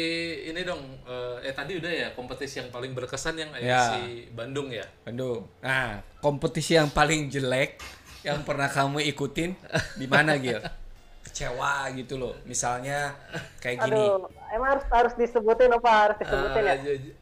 [0.48, 3.92] ini dong eh, eh tadi udah ya kompetisi yang paling berkesan yang Ya.
[3.92, 3.94] EXC
[4.32, 4.88] Bandung ya.
[5.04, 5.48] Bandung.
[5.60, 7.80] Nah, kompetisi yang paling jelek
[8.22, 9.56] yang pernah kamu ikutin
[9.96, 10.60] di mana, Gil?
[11.24, 12.36] Kecewa gitu loh.
[12.44, 13.16] Misalnya
[13.60, 13.96] kayak gini.
[13.96, 17.18] aduh emang harus harus disebutin apa harus disebutin ya j- j-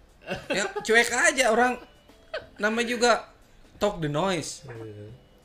[0.51, 1.79] Ya, cuek aja orang
[2.57, 3.31] nama juga
[3.77, 4.61] talk the noise.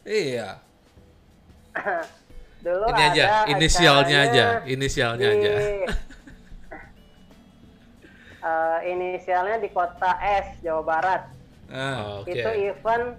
[0.02, 0.58] Iya.
[2.64, 5.52] dulu ini aja inisialnya aja inisialnya di, aja
[8.42, 11.22] eh, inisialnya di kota S Jawa Barat
[11.72, 13.16] Nah, oke itu event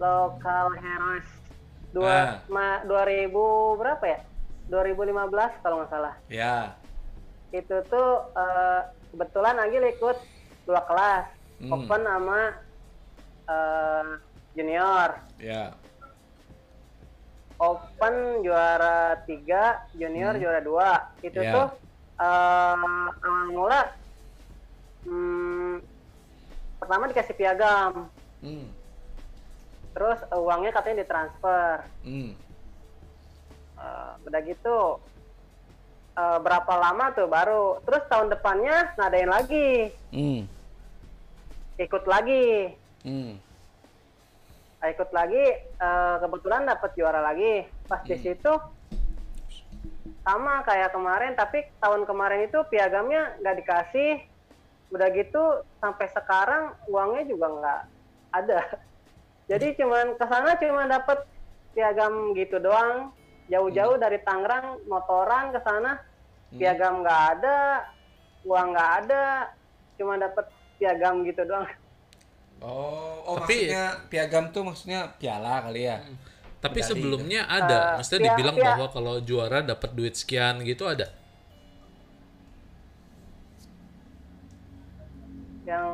[0.00, 1.28] lokal heroes
[1.92, 1.92] Ah.
[1.92, 2.18] dua
[2.48, 3.28] ma, 2000
[3.76, 4.18] berapa ya
[4.66, 6.72] 2015 kalau nggak salah ya.
[7.52, 8.80] itu tuh eh,
[9.12, 10.16] kebetulan Agil ikut
[10.64, 11.26] dua kelas
[11.60, 11.78] Hmm.
[11.78, 12.42] open sama
[13.46, 14.04] eh,
[14.52, 15.76] junior Ya.
[17.56, 20.90] Open juara tiga junior juara dua
[21.20, 21.52] itu Ya.
[21.52, 21.68] tuh
[22.16, 23.80] eh, awal mula
[25.04, 25.74] hmm,
[26.78, 28.06] pertama dikasih piagam
[28.42, 28.66] Hmm.
[29.92, 32.34] terus uangnya katanya ditransfer Hmm.
[33.76, 34.78] Eh, udah gitu
[36.12, 40.42] eh, berapa lama tuh baru terus tahun depannya ngadain lagi Hmm.
[41.76, 43.34] ikut lagi Hmm.
[44.82, 47.62] Nah, ikut lagi eh, kebetulan dapat juara lagi.
[47.86, 48.50] Pas di situ
[50.26, 54.18] sama kayak kemarin tapi tahun kemarin itu piagamnya nggak dikasih.
[54.90, 57.80] Udah gitu sampai sekarang uangnya juga nggak
[58.34, 58.60] ada.
[59.54, 61.22] Jadi cuman ke sana cuma dapat
[61.78, 63.14] piagam gitu doang.
[63.46, 66.02] Jauh-jauh dari Tangerang motoran ke sana
[66.52, 67.86] piagam nggak ada
[68.44, 69.24] uang nggak ada
[69.96, 71.68] cuma dapat piagam gitu doang
[72.62, 75.98] Oh, oh Tapi- maksudnya piagam tuh maksudnya piala kali ya.
[76.62, 77.74] tapi Medali sebelumnya ada.
[77.74, 81.10] Eh, maksudnya pia- dibilang pia- bahwa kalau juara dapat duit sekian gitu ada?
[85.62, 85.86] Yang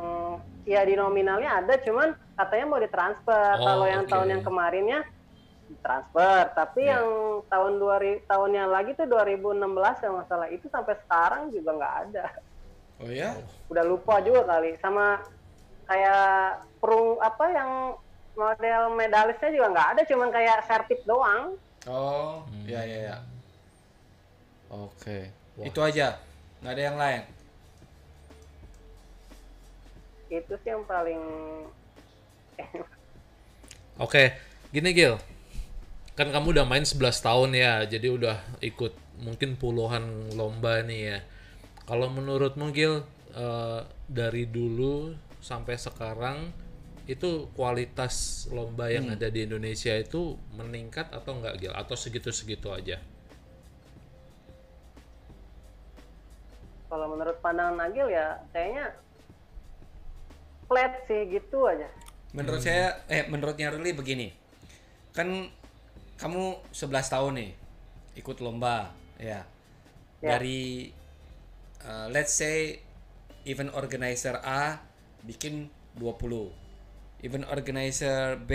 [0.64, 3.52] ya di nominalnya ada cuman katanya mau ditransfer.
[3.56, 4.12] Oh, kalau yang oke.
[4.12, 4.98] tahun yang kemarinnya
[5.68, 6.52] ditransfer.
[6.52, 6.96] Tapi Ya.
[6.96, 7.06] yang
[7.48, 10.48] tahun 2000 tahun yang lagi tuh 2016 kalau nggak salah.
[10.48, 12.26] Itu sampai sekarang juga nggak ada.
[12.98, 13.30] Oh ya?
[13.70, 14.74] udah lupa juga kali.
[14.76, 15.22] Sama
[15.88, 17.70] kayak perung apa yang
[18.38, 21.58] model medalisnya juga nggak ada cuman kayak sertip doang
[21.88, 23.16] Oh, ya ya ya.
[24.68, 25.32] Oke.
[25.62, 26.20] Itu aja.
[26.60, 27.22] Nggak ada yang lain.
[30.28, 31.16] itu sih yang paling
[33.96, 34.36] Oke,
[34.68, 35.16] gini Gil.
[36.12, 38.92] Kan kamu udah main 11 tahun ya, jadi udah ikut
[39.24, 41.18] mungkin puluhan lomba nih ya.
[41.88, 46.52] Kalau menurutmu Gil, eh, dari dulu sampai sekarang
[47.08, 51.72] itu kualitas lomba yang ada di Indonesia itu meningkat atau enggak Gil?
[51.72, 53.00] Atau segitu-segitu aja?
[56.88, 58.96] kalau menurut pandangan Nagil ya kayaknya
[60.72, 61.84] flat sih gitu aja
[62.28, 64.28] Menurut saya, eh menurutnya Ruli begini.
[65.16, 65.48] Kan
[66.20, 67.50] kamu 11 tahun nih
[68.20, 69.48] ikut lomba, ya.
[70.20, 70.36] Ya.
[70.36, 70.92] Dari
[71.88, 72.84] uh, let's say
[73.48, 74.76] event organizer A
[75.24, 76.52] bikin 20.
[77.18, 78.52] Event organizer B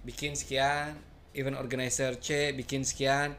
[0.00, 0.96] bikin sekian,
[1.36, 3.36] event organizer C bikin sekian.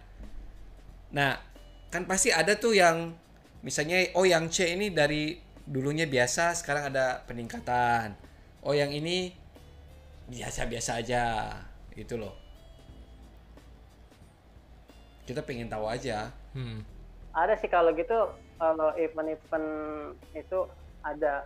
[1.09, 1.41] Nah,
[1.89, 3.17] kan pasti ada tuh yang
[3.65, 8.13] misalnya oh yang C ini dari dulunya biasa sekarang ada peningkatan.
[8.61, 9.33] Oh yang ini
[10.29, 11.55] biasa-biasa aja
[11.95, 12.35] gitu loh.
[15.25, 16.31] Kita pengen tahu aja.
[16.53, 16.81] Hmm.
[17.37, 19.69] ada sih kalau gitu kalau event-event
[20.33, 20.65] itu
[21.05, 21.45] ada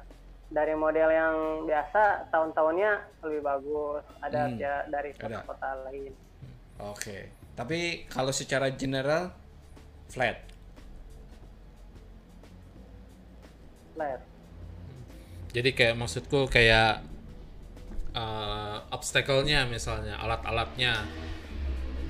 [0.52, 2.92] dari model yang biasa tahun-tahunnya
[3.24, 5.42] lebih bagus ada Hmm, ya dari ada.
[5.42, 6.12] kota-kota lain
[6.82, 7.18] Oke.
[7.54, 9.30] Tapi kalau secara general
[10.10, 10.42] flat.
[13.94, 14.22] flat
[15.52, 17.04] Jadi kayak maksudku kayak
[18.12, 21.06] eh, obstacle-nya misalnya alat-alatnya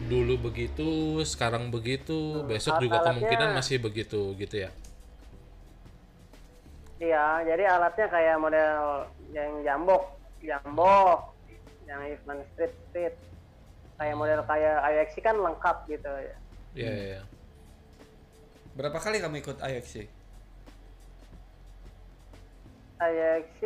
[0.08, 4.70] dulu begitu, sekarang begitu, besok juga alat-alatnya- kemungkinan masih begitu gitu ya.
[7.02, 8.78] Iya jadi alatnya kayak model
[9.34, 10.04] yang jambok
[10.40, 11.34] jambok
[11.84, 13.16] yang event street street
[13.98, 16.36] kayak model kayak IXC kan lengkap gitu ya
[16.72, 17.22] Iya, iya, iya.
[18.72, 20.08] Berapa kali kamu ikut IXC?
[22.96, 23.62] IXC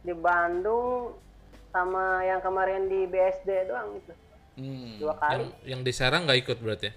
[0.00, 1.20] di Bandung
[1.68, 4.12] sama yang kemarin di BSD doang itu
[4.54, 5.02] Hmm.
[5.02, 6.86] dua Yang kali yang di Serang nggak ikut berarti?
[6.86, 6.94] ya?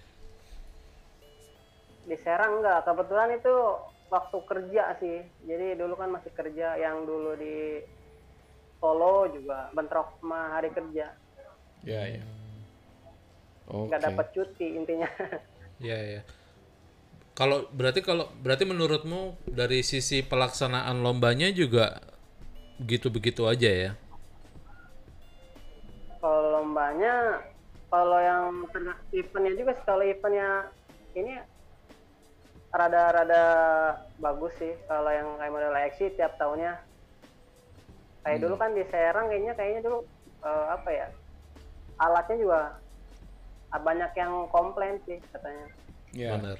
[2.07, 3.55] di Serang enggak kebetulan itu
[4.07, 7.83] waktu kerja sih jadi dulu kan masih kerja yang dulu di
[8.77, 11.11] Solo juga bentrok sama hari kerja
[11.81, 12.23] Ya, ya.
[13.67, 13.87] Oke.
[13.91, 15.07] nggak dapat cuti intinya
[15.77, 16.21] Iya, iya.
[17.31, 22.01] Kalau berarti kalau berarti menurutmu dari sisi pelaksanaan lombanya juga
[22.81, 23.91] begitu-begitu aja ya?
[26.17, 27.45] kalau lombanya
[27.87, 28.65] kalau yang
[29.13, 30.65] eventnya juga sih kalau eventnya
[31.13, 31.37] ini
[32.67, 33.43] rada-rada
[34.17, 36.75] bagus sih kalau yang kayak model IXC tiap tahunnya
[38.21, 40.03] kayak dulu kan di Serang kayaknya kayaknya dulu
[40.43, 41.07] eh, apa ya
[41.97, 42.61] alatnya juga
[43.71, 45.67] banyak yang komplain sih katanya
[46.15, 46.39] Ya.
[46.39, 46.57] Benar.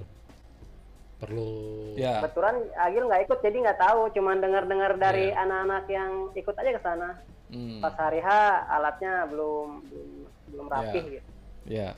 [1.18, 1.50] Perlu
[1.98, 2.20] Ya.
[2.22, 6.82] kebetulan Agil nggak ikut jadi nggak tahu cuman dengar-dengar dari anak-anak yang ikut aja ke
[6.84, 7.10] sana
[7.48, 7.80] Hmm.
[7.80, 8.28] pas hari H
[8.68, 10.10] alatnya belum belum
[10.52, 11.12] belum rapih Ya.
[11.16, 11.30] gitu
[11.68, 11.90] Ya.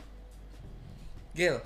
[1.34, 1.58] Gil.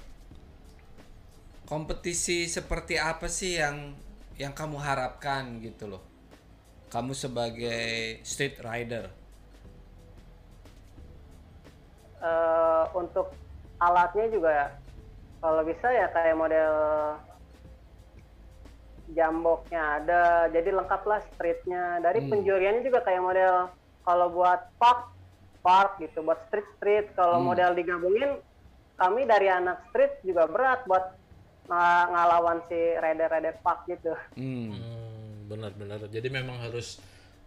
[1.73, 3.97] Kompetisi seperti apa sih yang
[4.37, 6.05] yang kamu harapkan gitu loh?
[6.93, 9.09] Kamu sebagai street rider.
[12.23, 13.35] eh, untuk
[13.77, 14.71] alatnya juga
[15.43, 16.73] kalau bisa ya kayak model
[19.11, 23.55] jamboknya ada jadi lengkap lah streetnya dari penjuriannya juga kayak model
[24.07, 25.11] kalau buat park
[25.59, 28.39] park gitu buat street street kalau model digabungin
[28.95, 31.11] kami dari anak street juga berat buat
[31.65, 34.71] nga- ngalawan si rider rider park gitu Hmm.
[34.71, 36.03] Hmm, benar-benar.
[36.05, 36.99] Jadi memang harus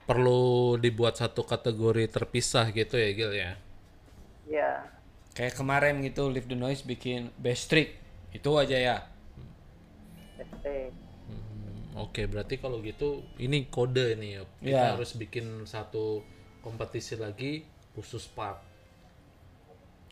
[0.03, 3.53] perlu dibuat satu kategori terpisah gitu ya, Gil ya.
[4.47, 4.71] ya
[5.33, 7.99] Kayak kemarin gitu Live the Noise bikin best trick.
[8.31, 8.97] Itu aja ya.
[10.35, 10.93] pasti.
[11.27, 14.43] Hmm, Oke, berarti kalau gitu ini kode nih ya.
[14.62, 14.93] Kita Ya.
[14.93, 16.21] harus bikin satu
[16.61, 18.61] kompetisi lagi khusus part.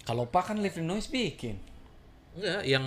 [0.03, 1.57] Kalau Pak kan Live the Noise bikin.
[2.35, 2.87] Enggak, yang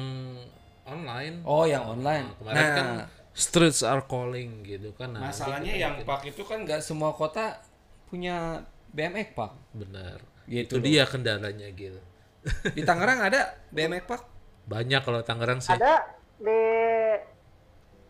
[0.88, 1.36] online.
[1.44, 2.32] Oh, yang online.
[2.40, 2.88] Kemarin Nah, kan
[3.36, 5.14] streets are calling gitu kan.
[5.14, 7.60] Nah, masalahnya yang Pak itu kan nggak semua kota
[8.08, 9.52] punya BMX Pak.
[9.76, 10.18] benar.
[10.48, 12.00] Gitu Itu dia kendalanya, Gil.
[12.78, 14.22] Di Tangerang ada BMX Pak?
[14.66, 15.72] Banyak kalau Tangerang sih.
[15.72, 16.08] ada
[16.38, 16.62] di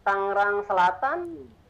[0.01, 1.19] Tangerang Selatan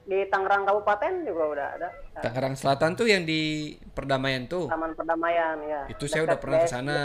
[0.03, 4.67] di Tangerang Kabupaten juga udah ada Tangerang Selatan tuh yang di Perdamaian tuh.
[4.67, 6.99] Taman Perdamaian ya Itu saya udah Dekat pernah ke sana.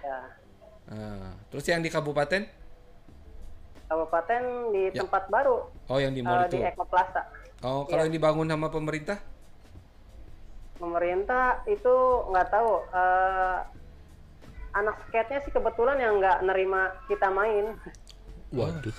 [0.00, 0.18] ya.
[0.90, 2.42] Nah, terus yang di kabupaten?
[3.90, 6.62] Kabupaten di tempat baru Oh, yang di eh, mall di itu.
[6.62, 7.26] Eko Plaza
[7.60, 9.18] Oh, kalau yang dibangun sama pemerintah?
[10.80, 11.94] pemerintah itu
[12.30, 13.58] nggak tahu eh,
[14.72, 17.74] anak skate-nya sih kebetulan yang nggak nerima kita main
[18.56, 18.94] Waduh.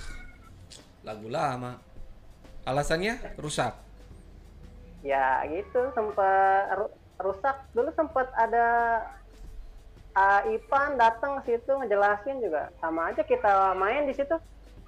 [1.02, 1.80] lagu lama.
[2.62, 3.74] Alasannya rusak.
[5.02, 8.66] ya gitu sempat ru- rusak dulu sempat ada
[10.14, 14.38] uh, Ipan datang ke situ ngejelasin juga sama aja kita main di situ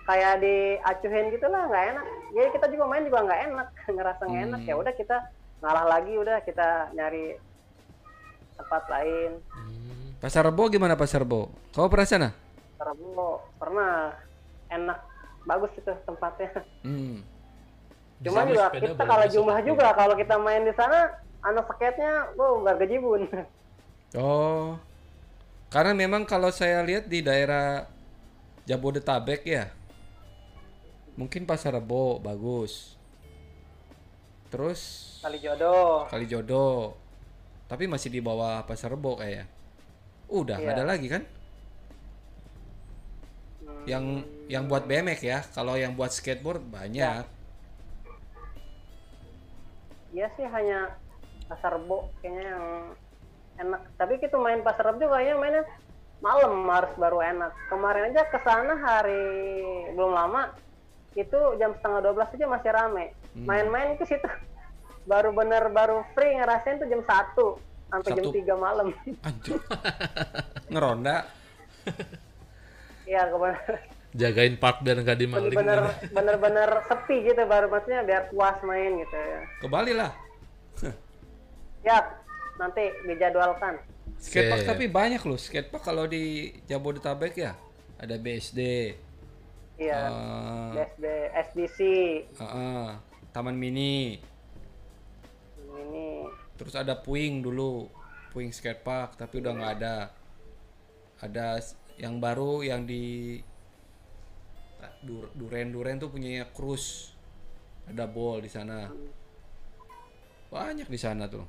[0.04, 4.44] kayak diacuhin gitu lah nggak enak jadi kita juga main juga nggak enak ngerasa nggak
[4.52, 5.16] enak ya udah kita
[5.64, 7.40] ngalah lagi udah kita nyari
[8.54, 10.16] tempat lain Hmm.
[10.24, 11.52] Pasar Rebo gimana Pasar Rebo?
[11.76, 12.30] Kau pernah sana?
[12.80, 12.96] Terus
[13.60, 14.16] pernah
[14.72, 14.98] enak
[15.44, 16.48] bagus itu tempatnya
[16.80, 17.20] Hmm.
[18.24, 21.12] Cuma juga kita kalau jumlah juga kalau kita main di sana
[21.44, 23.28] anak skate-nya wow bergejibun.
[24.14, 24.78] Oh.
[25.74, 27.82] Karena memang kalau saya lihat di daerah
[28.62, 29.74] Jabodetabek ya.
[31.14, 32.98] Mungkin Pasar Rebo bagus.
[34.50, 34.80] Terus
[35.22, 36.04] Kali jodoh.
[36.10, 36.94] Kali Jodoh.
[37.64, 39.46] Tapi masih di bawah Pasar Rebo kayaknya.
[40.28, 40.70] Udah Iya.
[40.74, 41.22] ada lagi kan?
[43.62, 44.04] Hmm, Yang
[44.48, 45.38] yang buat BMX ya.
[45.54, 47.24] Kalau yang buat skateboard banyak.
[50.14, 50.94] Iya sih hanya
[51.50, 52.64] pasar rebo kayaknya yang
[53.58, 53.82] enak.
[53.98, 55.64] Tapi kita main pasar rebo juga kayaknya mainnya
[56.22, 57.52] malam harus baru enak.
[57.66, 59.26] Kemarin aja ke sana hari
[59.92, 60.54] belum lama
[61.14, 63.04] itu jam setengah 12 aja masih rame.
[63.34, 64.26] Main-main ke situ
[65.10, 67.34] baru bener baru free ngerasain tuh jam 1
[67.90, 68.38] sampai jam Satu.
[68.42, 68.88] 3 malam.
[69.22, 69.58] Anjir.
[70.72, 71.16] Ngeronda.
[73.04, 73.60] Iya kemarin
[74.14, 75.50] Jagain park biar nggak dimaling.
[75.58, 79.40] bener bener bener sepi gitu baru maksudnya biar puas main gitu ya.
[79.58, 80.14] Ke Bali lah.
[81.84, 82.00] Ya,
[82.56, 83.76] nanti dijadwalkan.
[84.22, 85.36] Skatepark tapi banyak loh.
[85.36, 87.52] Skatepark kalau di Jabodetabek ya.
[87.98, 88.60] Ada BSD.
[89.74, 91.04] Iya, eh, BSD,
[91.50, 91.78] SDC
[92.30, 92.88] eh, eh,
[93.34, 94.22] Taman Mini.
[95.74, 96.30] ini.
[96.54, 97.90] Terus ada Puing dulu.
[98.30, 99.96] Puing Skatepark tapi udah nggak ada.
[101.18, 101.58] Ada
[101.98, 103.38] yang baru yang di
[105.02, 107.14] Dur- Duren Duren tuh punyanya Cruise.
[107.90, 108.86] Ada ball di sana.
[110.54, 111.42] Banyak di sana tuh.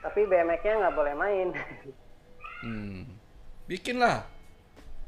[0.00, 1.48] Tapi BMX-nya nggak boleh main.
[2.58, 3.06] Hmm.
[3.70, 4.26] Bikinlah.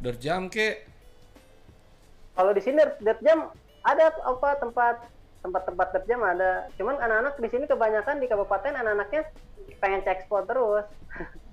[0.01, 0.85] Derjam ke.
[2.33, 3.53] Kalau di sini dirt jam
[3.85, 4.97] ada apa tempat
[5.41, 6.69] tempat-tempat dirt jam ada.
[6.77, 9.29] Cuman anak-anak di sini kebanyakan di kabupaten anak-anaknya
[9.77, 10.87] pengen cek spot terus.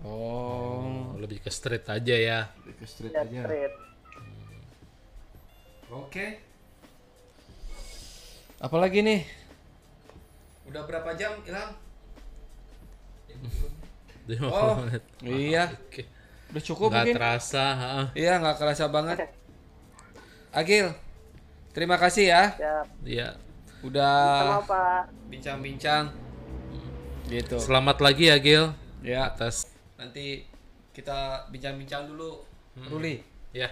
[0.04, 1.12] Oh.
[1.20, 2.40] Lebih ke street aja ya.
[2.78, 3.74] Ke street Lihat street.
[5.88, 6.26] Oke.
[8.58, 9.22] Apalagi nih?
[10.68, 11.72] Udah berapa jam, Ilham?
[14.28, 15.04] 50 Oh, menit.
[15.24, 15.72] iya.
[15.72, 16.04] Oke.
[16.48, 17.16] Udah cukup Nggak mungkin?
[17.16, 17.66] terasa.
[17.74, 17.94] ha.
[18.14, 19.18] Iya, nggak kerasa banget.
[20.50, 20.88] Agil,
[21.72, 22.44] terima kasih ya.
[22.56, 23.30] Ya, Iya.
[23.84, 25.12] Udah Pak.
[25.28, 26.10] bincang-bincang.
[27.28, 27.60] Gitu.
[27.60, 28.72] Selamat lagi ya Gil
[29.04, 30.48] Ya, atas nanti
[30.92, 32.42] kita bincang-bincang dulu.
[32.88, 33.20] Ruli.
[33.52, 33.68] ya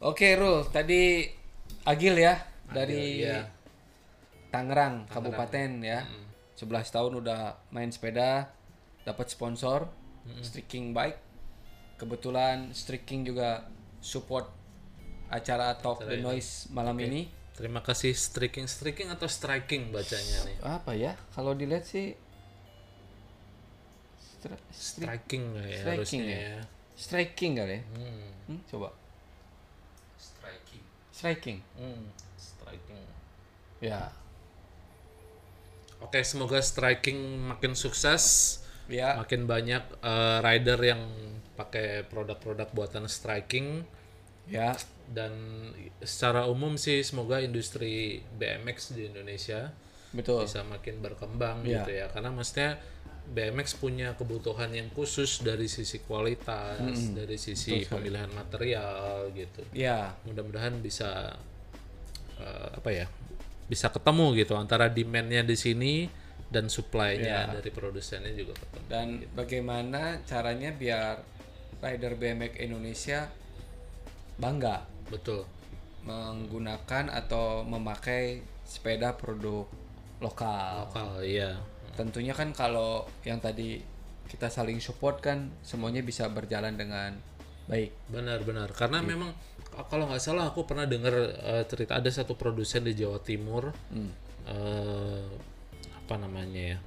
[0.00, 0.64] Oke, Rul.
[0.66, 1.28] Tadi
[1.84, 3.44] Agil ya dari iya.
[4.48, 6.02] Tangerang, Kabupaten ya.
[6.56, 8.48] 11 tahun udah main sepeda,
[9.02, 9.86] dapat sponsor
[10.40, 11.29] streaking bike.
[12.00, 13.68] Kebetulan streaking juga
[14.00, 14.48] support
[15.28, 17.28] acara Talk the Noise malam ini.
[17.52, 20.56] Terima kasih striking striking atau striking bacanya nih.
[20.64, 21.12] Apa ya?
[21.36, 22.16] Kalau dilihat sih
[24.16, 26.40] stra- stri- Striking ya Striking harusnya ya?
[26.40, 26.60] ya.
[26.96, 27.80] striking kali ya?
[27.92, 28.24] Hmm.
[28.48, 28.88] Hmm, coba.
[30.16, 30.82] Striking.
[31.12, 31.58] Striking.
[31.76, 32.02] Hmm.
[32.40, 33.00] Striking.
[33.84, 34.08] Ya.
[36.00, 38.56] Oke, semoga striking makin sukses.
[38.88, 39.20] Ya.
[39.20, 41.02] Makin banyak eh, rider yang
[41.60, 43.84] pakai produk-produk buatan striking
[44.50, 44.74] Ya.
[45.06, 45.30] dan
[46.02, 49.70] secara umum sih semoga industri BMX di Indonesia
[50.10, 50.42] Betul.
[50.42, 51.84] bisa makin berkembang Iya.
[51.84, 52.70] gitu ya karena maksudnya
[53.30, 60.18] BMX punya kebutuhan yang khusus dari sisi kualitas dari sisi pemilihan material gitu Ya.
[60.26, 61.38] mudah-mudahan bisa
[62.40, 63.06] eh, apa ya
[63.70, 66.10] bisa ketemu gitu antara demandnya di sini
[66.50, 69.06] dan supply-nya dari produsennya juga ketemu Dan
[69.38, 71.22] bagaimana caranya biar
[71.78, 73.30] rider BMX Indonesia
[74.40, 75.46] bangga betul.
[76.02, 79.68] menggunakan atau memakai sepeda produk
[80.24, 80.88] lokal.
[80.88, 81.60] lokal iya.
[81.94, 83.84] Tentunya kan kalau yang tadi
[84.26, 87.18] kita saling support kan semuanya bisa berjalan dengan
[87.66, 87.90] baik.
[88.08, 89.34] benar-benar karena memang
[89.90, 91.12] kalau nggak salah aku pernah dengar
[91.44, 93.74] eh, cerita ada satu produsen di Jawa Timur
[94.48, 95.26] eh,
[96.00, 96.78] apa namanya ya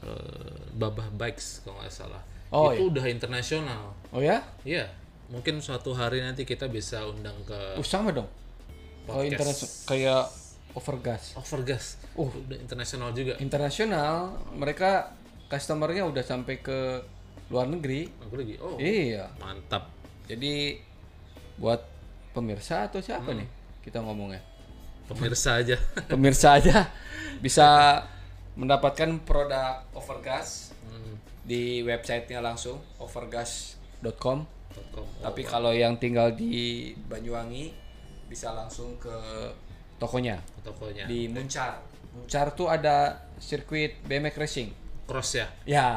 [0.00, 4.42] Eh, Babah Bikes kalau nggak salah Oh, itu udah internasional Oh ya?
[4.66, 4.90] Iya
[5.30, 8.26] mungkin suatu hari nanti kita bisa undang ke Uh, sama dong.
[9.06, 10.22] Kalau internasional kayak
[10.74, 11.34] Overgas.
[11.38, 11.84] Overgas
[12.14, 15.14] uh udah internasional juga Internasional mereka
[15.46, 17.02] customernya udah sampai ke
[17.50, 18.06] luar negeri.
[18.22, 19.30] aku lagi oh Iya.
[19.38, 19.90] mantap
[20.26, 20.78] Jadi
[21.58, 21.82] buat
[22.30, 23.46] pemirsa atau siapa nih
[23.82, 24.42] kita ngomongnya?
[25.10, 25.74] Pemirsa aja.
[26.12, 26.86] Pemirsa aja
[27.42, 27.98] bisa
[28.54, 30.69] mendapatkan produk Overgas Hmm.
[31.50, 34.38] Di websitenya langsung overgas.com.
[34.94, 37.74] Oh, Tapi kalau yang tinggal di Banyuwangi
[38.24, 39.10] bisa langsung ke
[39.98, 41.04] tokonya tokonya.
[41.04, 41.82] di Muncar.
[42.10, 44.70] Muncar tuh ada sirkuit BMX racing.
[45.04, 45.46] Cross ya.
[45.66, 45.88] Ya,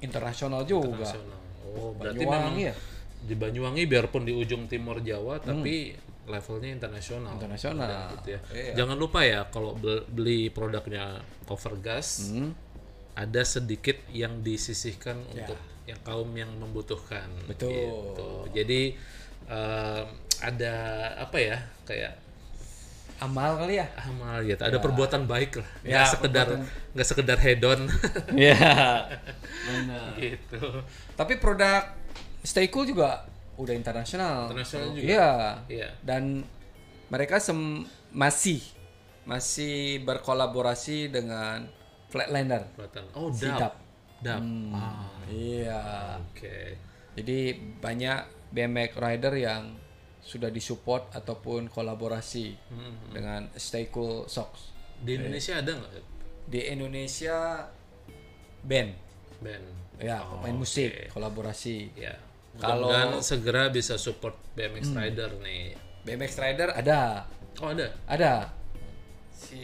[0.00, 1.04] internasional juga.
[1.04, 1.36] Nasional.
[1.68, 2.74] Oh, berarti Banyuwangi memang ya?
[3.18, 5.92] di Banyuwangi biarpun di ujung timur Jawa tapi
[6.24, 7.28] levelnya internasional.
[7.28, 7.38] Hmm.
[7.38, 7.88] Internasional.
[8.16, 8.40] Gitu ya.
[8.50, 8.72] Iya.
[8.74, 12.52] Jangan lupa ya kalau bel- beli produknya Overgas Hmm.
[13.18, 17.26] Ada sedikit yang disisihkan untuk yang kaum yang membutuhkan.
[17.26, 17.46] Ya.
[17.50, 17.74] Betul.
[17.74, 18.28] Gitu.
[18.54, 18.82] Jadi
[19.48, 20.04] em,
[20.38, 20.74] ada
[21.18, 22.14] apa ya kayak
[23.18, 23.90] Amal kali ya?
[23.98, 24.62] amal gitu.
[24.62, 25.66] Ada perbuatan baik lah.
[25.82, 26.46] Nggak Ya, sekedar
[26.94, 27.90] nggak sekedar hedon
[28.30, 29.10] Iya.
[29.66, 30.14] Benar.
[30.14, 30.86] gitu.
[31.18, 31.82] Tapi produk
[32.46, 33.26] Stay Cool juga
[33.58, 34.46] udah internasional.
[34.46, 35.02] Internasional juga.
[35.02, 35.30] Iya.
[35.66, 35.88] Iya.
[35.98, 36.46] Dan
[37.10, 38.62] mereka sem- masih
[39.26, 41.66] masih berkolaborasi dengan
[42.08, 42.62] Flatlander.
[42.74, 43.04] Buatan.
[43.12, 43.58] Oh, Si dap.
[43.60, 43.74] Dap.
[44.18, 44.40] Dap.
[44.40, 44.72] Hmm.
[44.72, 45.80] Ah, Iya.
[46.18, 46.56] oke.
[47.14, 47.38] Jadi
[47.78, 49.76] banyak BMX rider yang
[50.18, 53.12] sudah disupport ataupun kolaborasi Hmm.
[53.12, 54.72] dengan Stay Cool Socks.
[54.98, 55.92] Di Indonesia ada nggak
[56.44, 57.68] Di Indonesia
[58.60, 58.90] band,
[59.38, 59.64] band?
[59.98, 61.92] ya Oh, pemain musik kolaborasi.
[61.94, 62.16] Ya.
[62.56, 64.98] Kalau- Kalau segera bisa support BMX Hmm.
[64.98, 65.76] rider nih.
[66.02, 67.28] BMX rider ada,
[67.60, 67.86] Oh ada.
[68.06, 68.50] ada
[69.30, 69.62] si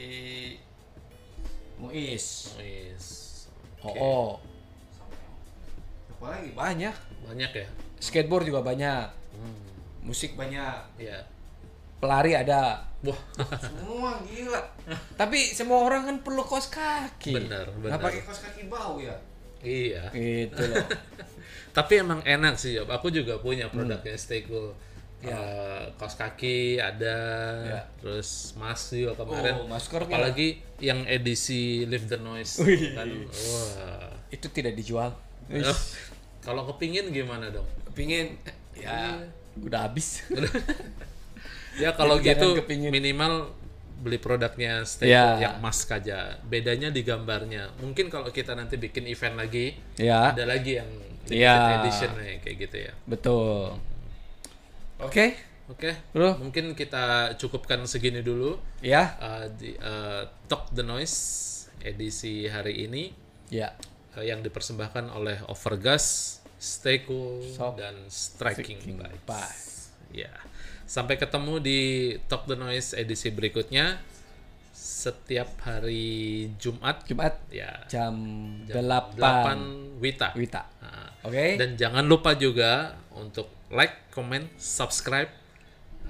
[1.85, 3.09] Muiz, Nice.
[3.85, 4.41] Oo.
[6.17, 6.49] Apa lagi?
[6.57, 6.97] Banyak.
[7.29, 7.69] Banyak ya.
[8.01, 9.07] Skateboard juga banyak.
[9.37, 9.61] Hmm.
[10.01, 10.81] Musik banyak.
[10.97, 11.21] Ya.
[12.01, 12.81] Pelari ada.
[13.05, 13.21] Wah.
[13.61, 14.61] Semua gila.
[15.21, 17.37] Tapi semua orang kan perlu kaos kaki.
[17.37, 18.01] Benar, benar.
[18.01, 19.13] pakai kaos kaki bau ya.
[19.61, 20.09] iya.
[20.09, 20.89] Gitu loh.
[21.77, 22.89] Tapi emang enak sih, Job.
[22.89, 23.85] Aku juga punya Hmm.
[23.85, 24.73] produknya Stay Cool.
[25.27, 27.17] Eh, kaos kaki ada,
[27.65, 27.81] Ya.
[27.97, 29.55] terus mask juga kemarin.
[29.57, 32.93] Oh, masker Apalagi yang edisi Live the Noise Wih.
[32.93, 33.09] kan.
[33.31, 34.11] Wah.
[34.29, 35.15] Itu tidak dijual.
[36.41, 37.65] Kalau kepingin gimana dong?
[37.93, 38.37] Pingin
[38.75, 39.23] ya
[39.57, 40.21] udah habis.
[41.75, 42.95] Ya kalau gitu kepingin.
[42.95, 43.51] minimal
[43.99, 45.35] beli produknya Stay Ya.
[45.35, 46.39] Cool yang mask aja.
[46.47, 47.75] Bedanya di gambarnya.
[47.83, 50.87] Mungkin kalau kita nanti bikin event lagi, ya, ada lagi yang
[51.27, 51.83] limited Ya.
[51.83, 52.93] edition kayak gitu ya.
[53.11, 53.75] betul.
[55.01, 55.35] Oke,
[55.65, 56.37] Oke, Bro.
[56.39, 59.17] mungkin kita cukupkan segini dulu ya.
[59.17, 61.17] uh, di uh, Talk the Noise
[61.81, 63.17] edisi hari ini
[63.49, 63.73] Ya.
[64.13, 67.81] uh, yang dipersembahkan oleh Overgas, Stay Cool Sok.
[67.81, 69.01] dan Striking, Striking.
[70.13, 70.31] Ya,
[70.85, 71.81] sampai ketemu di
[72.29, 73.99] Talk the Noise edisi berikutnya
[74.85, 77.09] setiap hari Jumat.
[77.09, 78.13] Jumat Ya, jam,
[78.69, 78.85] jam
[79.17, 80.37] 8 Wita.
[80.37, 80.63] Wita.
[80.85, 81.57] Nah, Oke.
[81.57, 85.33] Dan jangan lupa juga untuk like, comment, subscribe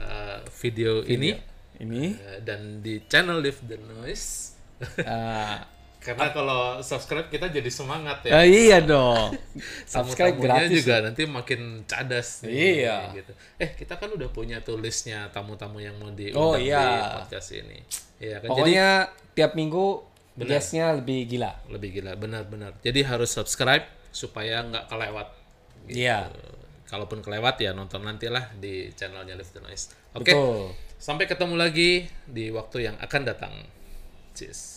[0.03, 1.39] uh, video, ini
[1.79, 4.59] Ini uh, dan di channel Live the Noise.
[4.99, 5.59] eh,
[6.05, 8.39] Karena kalau subscribe kita jadi semangat ya.
[8.39, 9.33] eh, iya dong.
[9.89, 10.85] Subscribe gratis.
[10.85, 12.45] juga nanti makin cadas.
[12.45, 12.97] nih, Iya.
[13.11, 13.33] Gitu.
[13.57, 17.19] Eh kita kan udah punya tuh listnya tamu-tamu yang mau diundang Oh, di iya.
[17.19, 17.81] podcast ini.
[18.21, 18.53] Iya kan.
[18.53, 18.89] Jadi Pokoknya
[19.33, 19.85] tiap minggu
[20.37, 21.57] guestnya lebih gila.
[21.69, 22.77] lebih gila, benar-benar.
[22.81, 25.29] Jadi harus subscribe supaya nggak kelewat.
[25.89, 26.05] Gitu.
[26.05, 26.29] Iya.
[26.85, 29.97] Kalaupun kelewat ya nonton nantilah di channelnya Live the Noise.
[30.13, 30.31] Oke.
[30.31, 30.77] Betul.
[30.95, 33.55] Sampai ketemu lagi di waktu yang akan datang.
[34.33, 34.74] Cheers.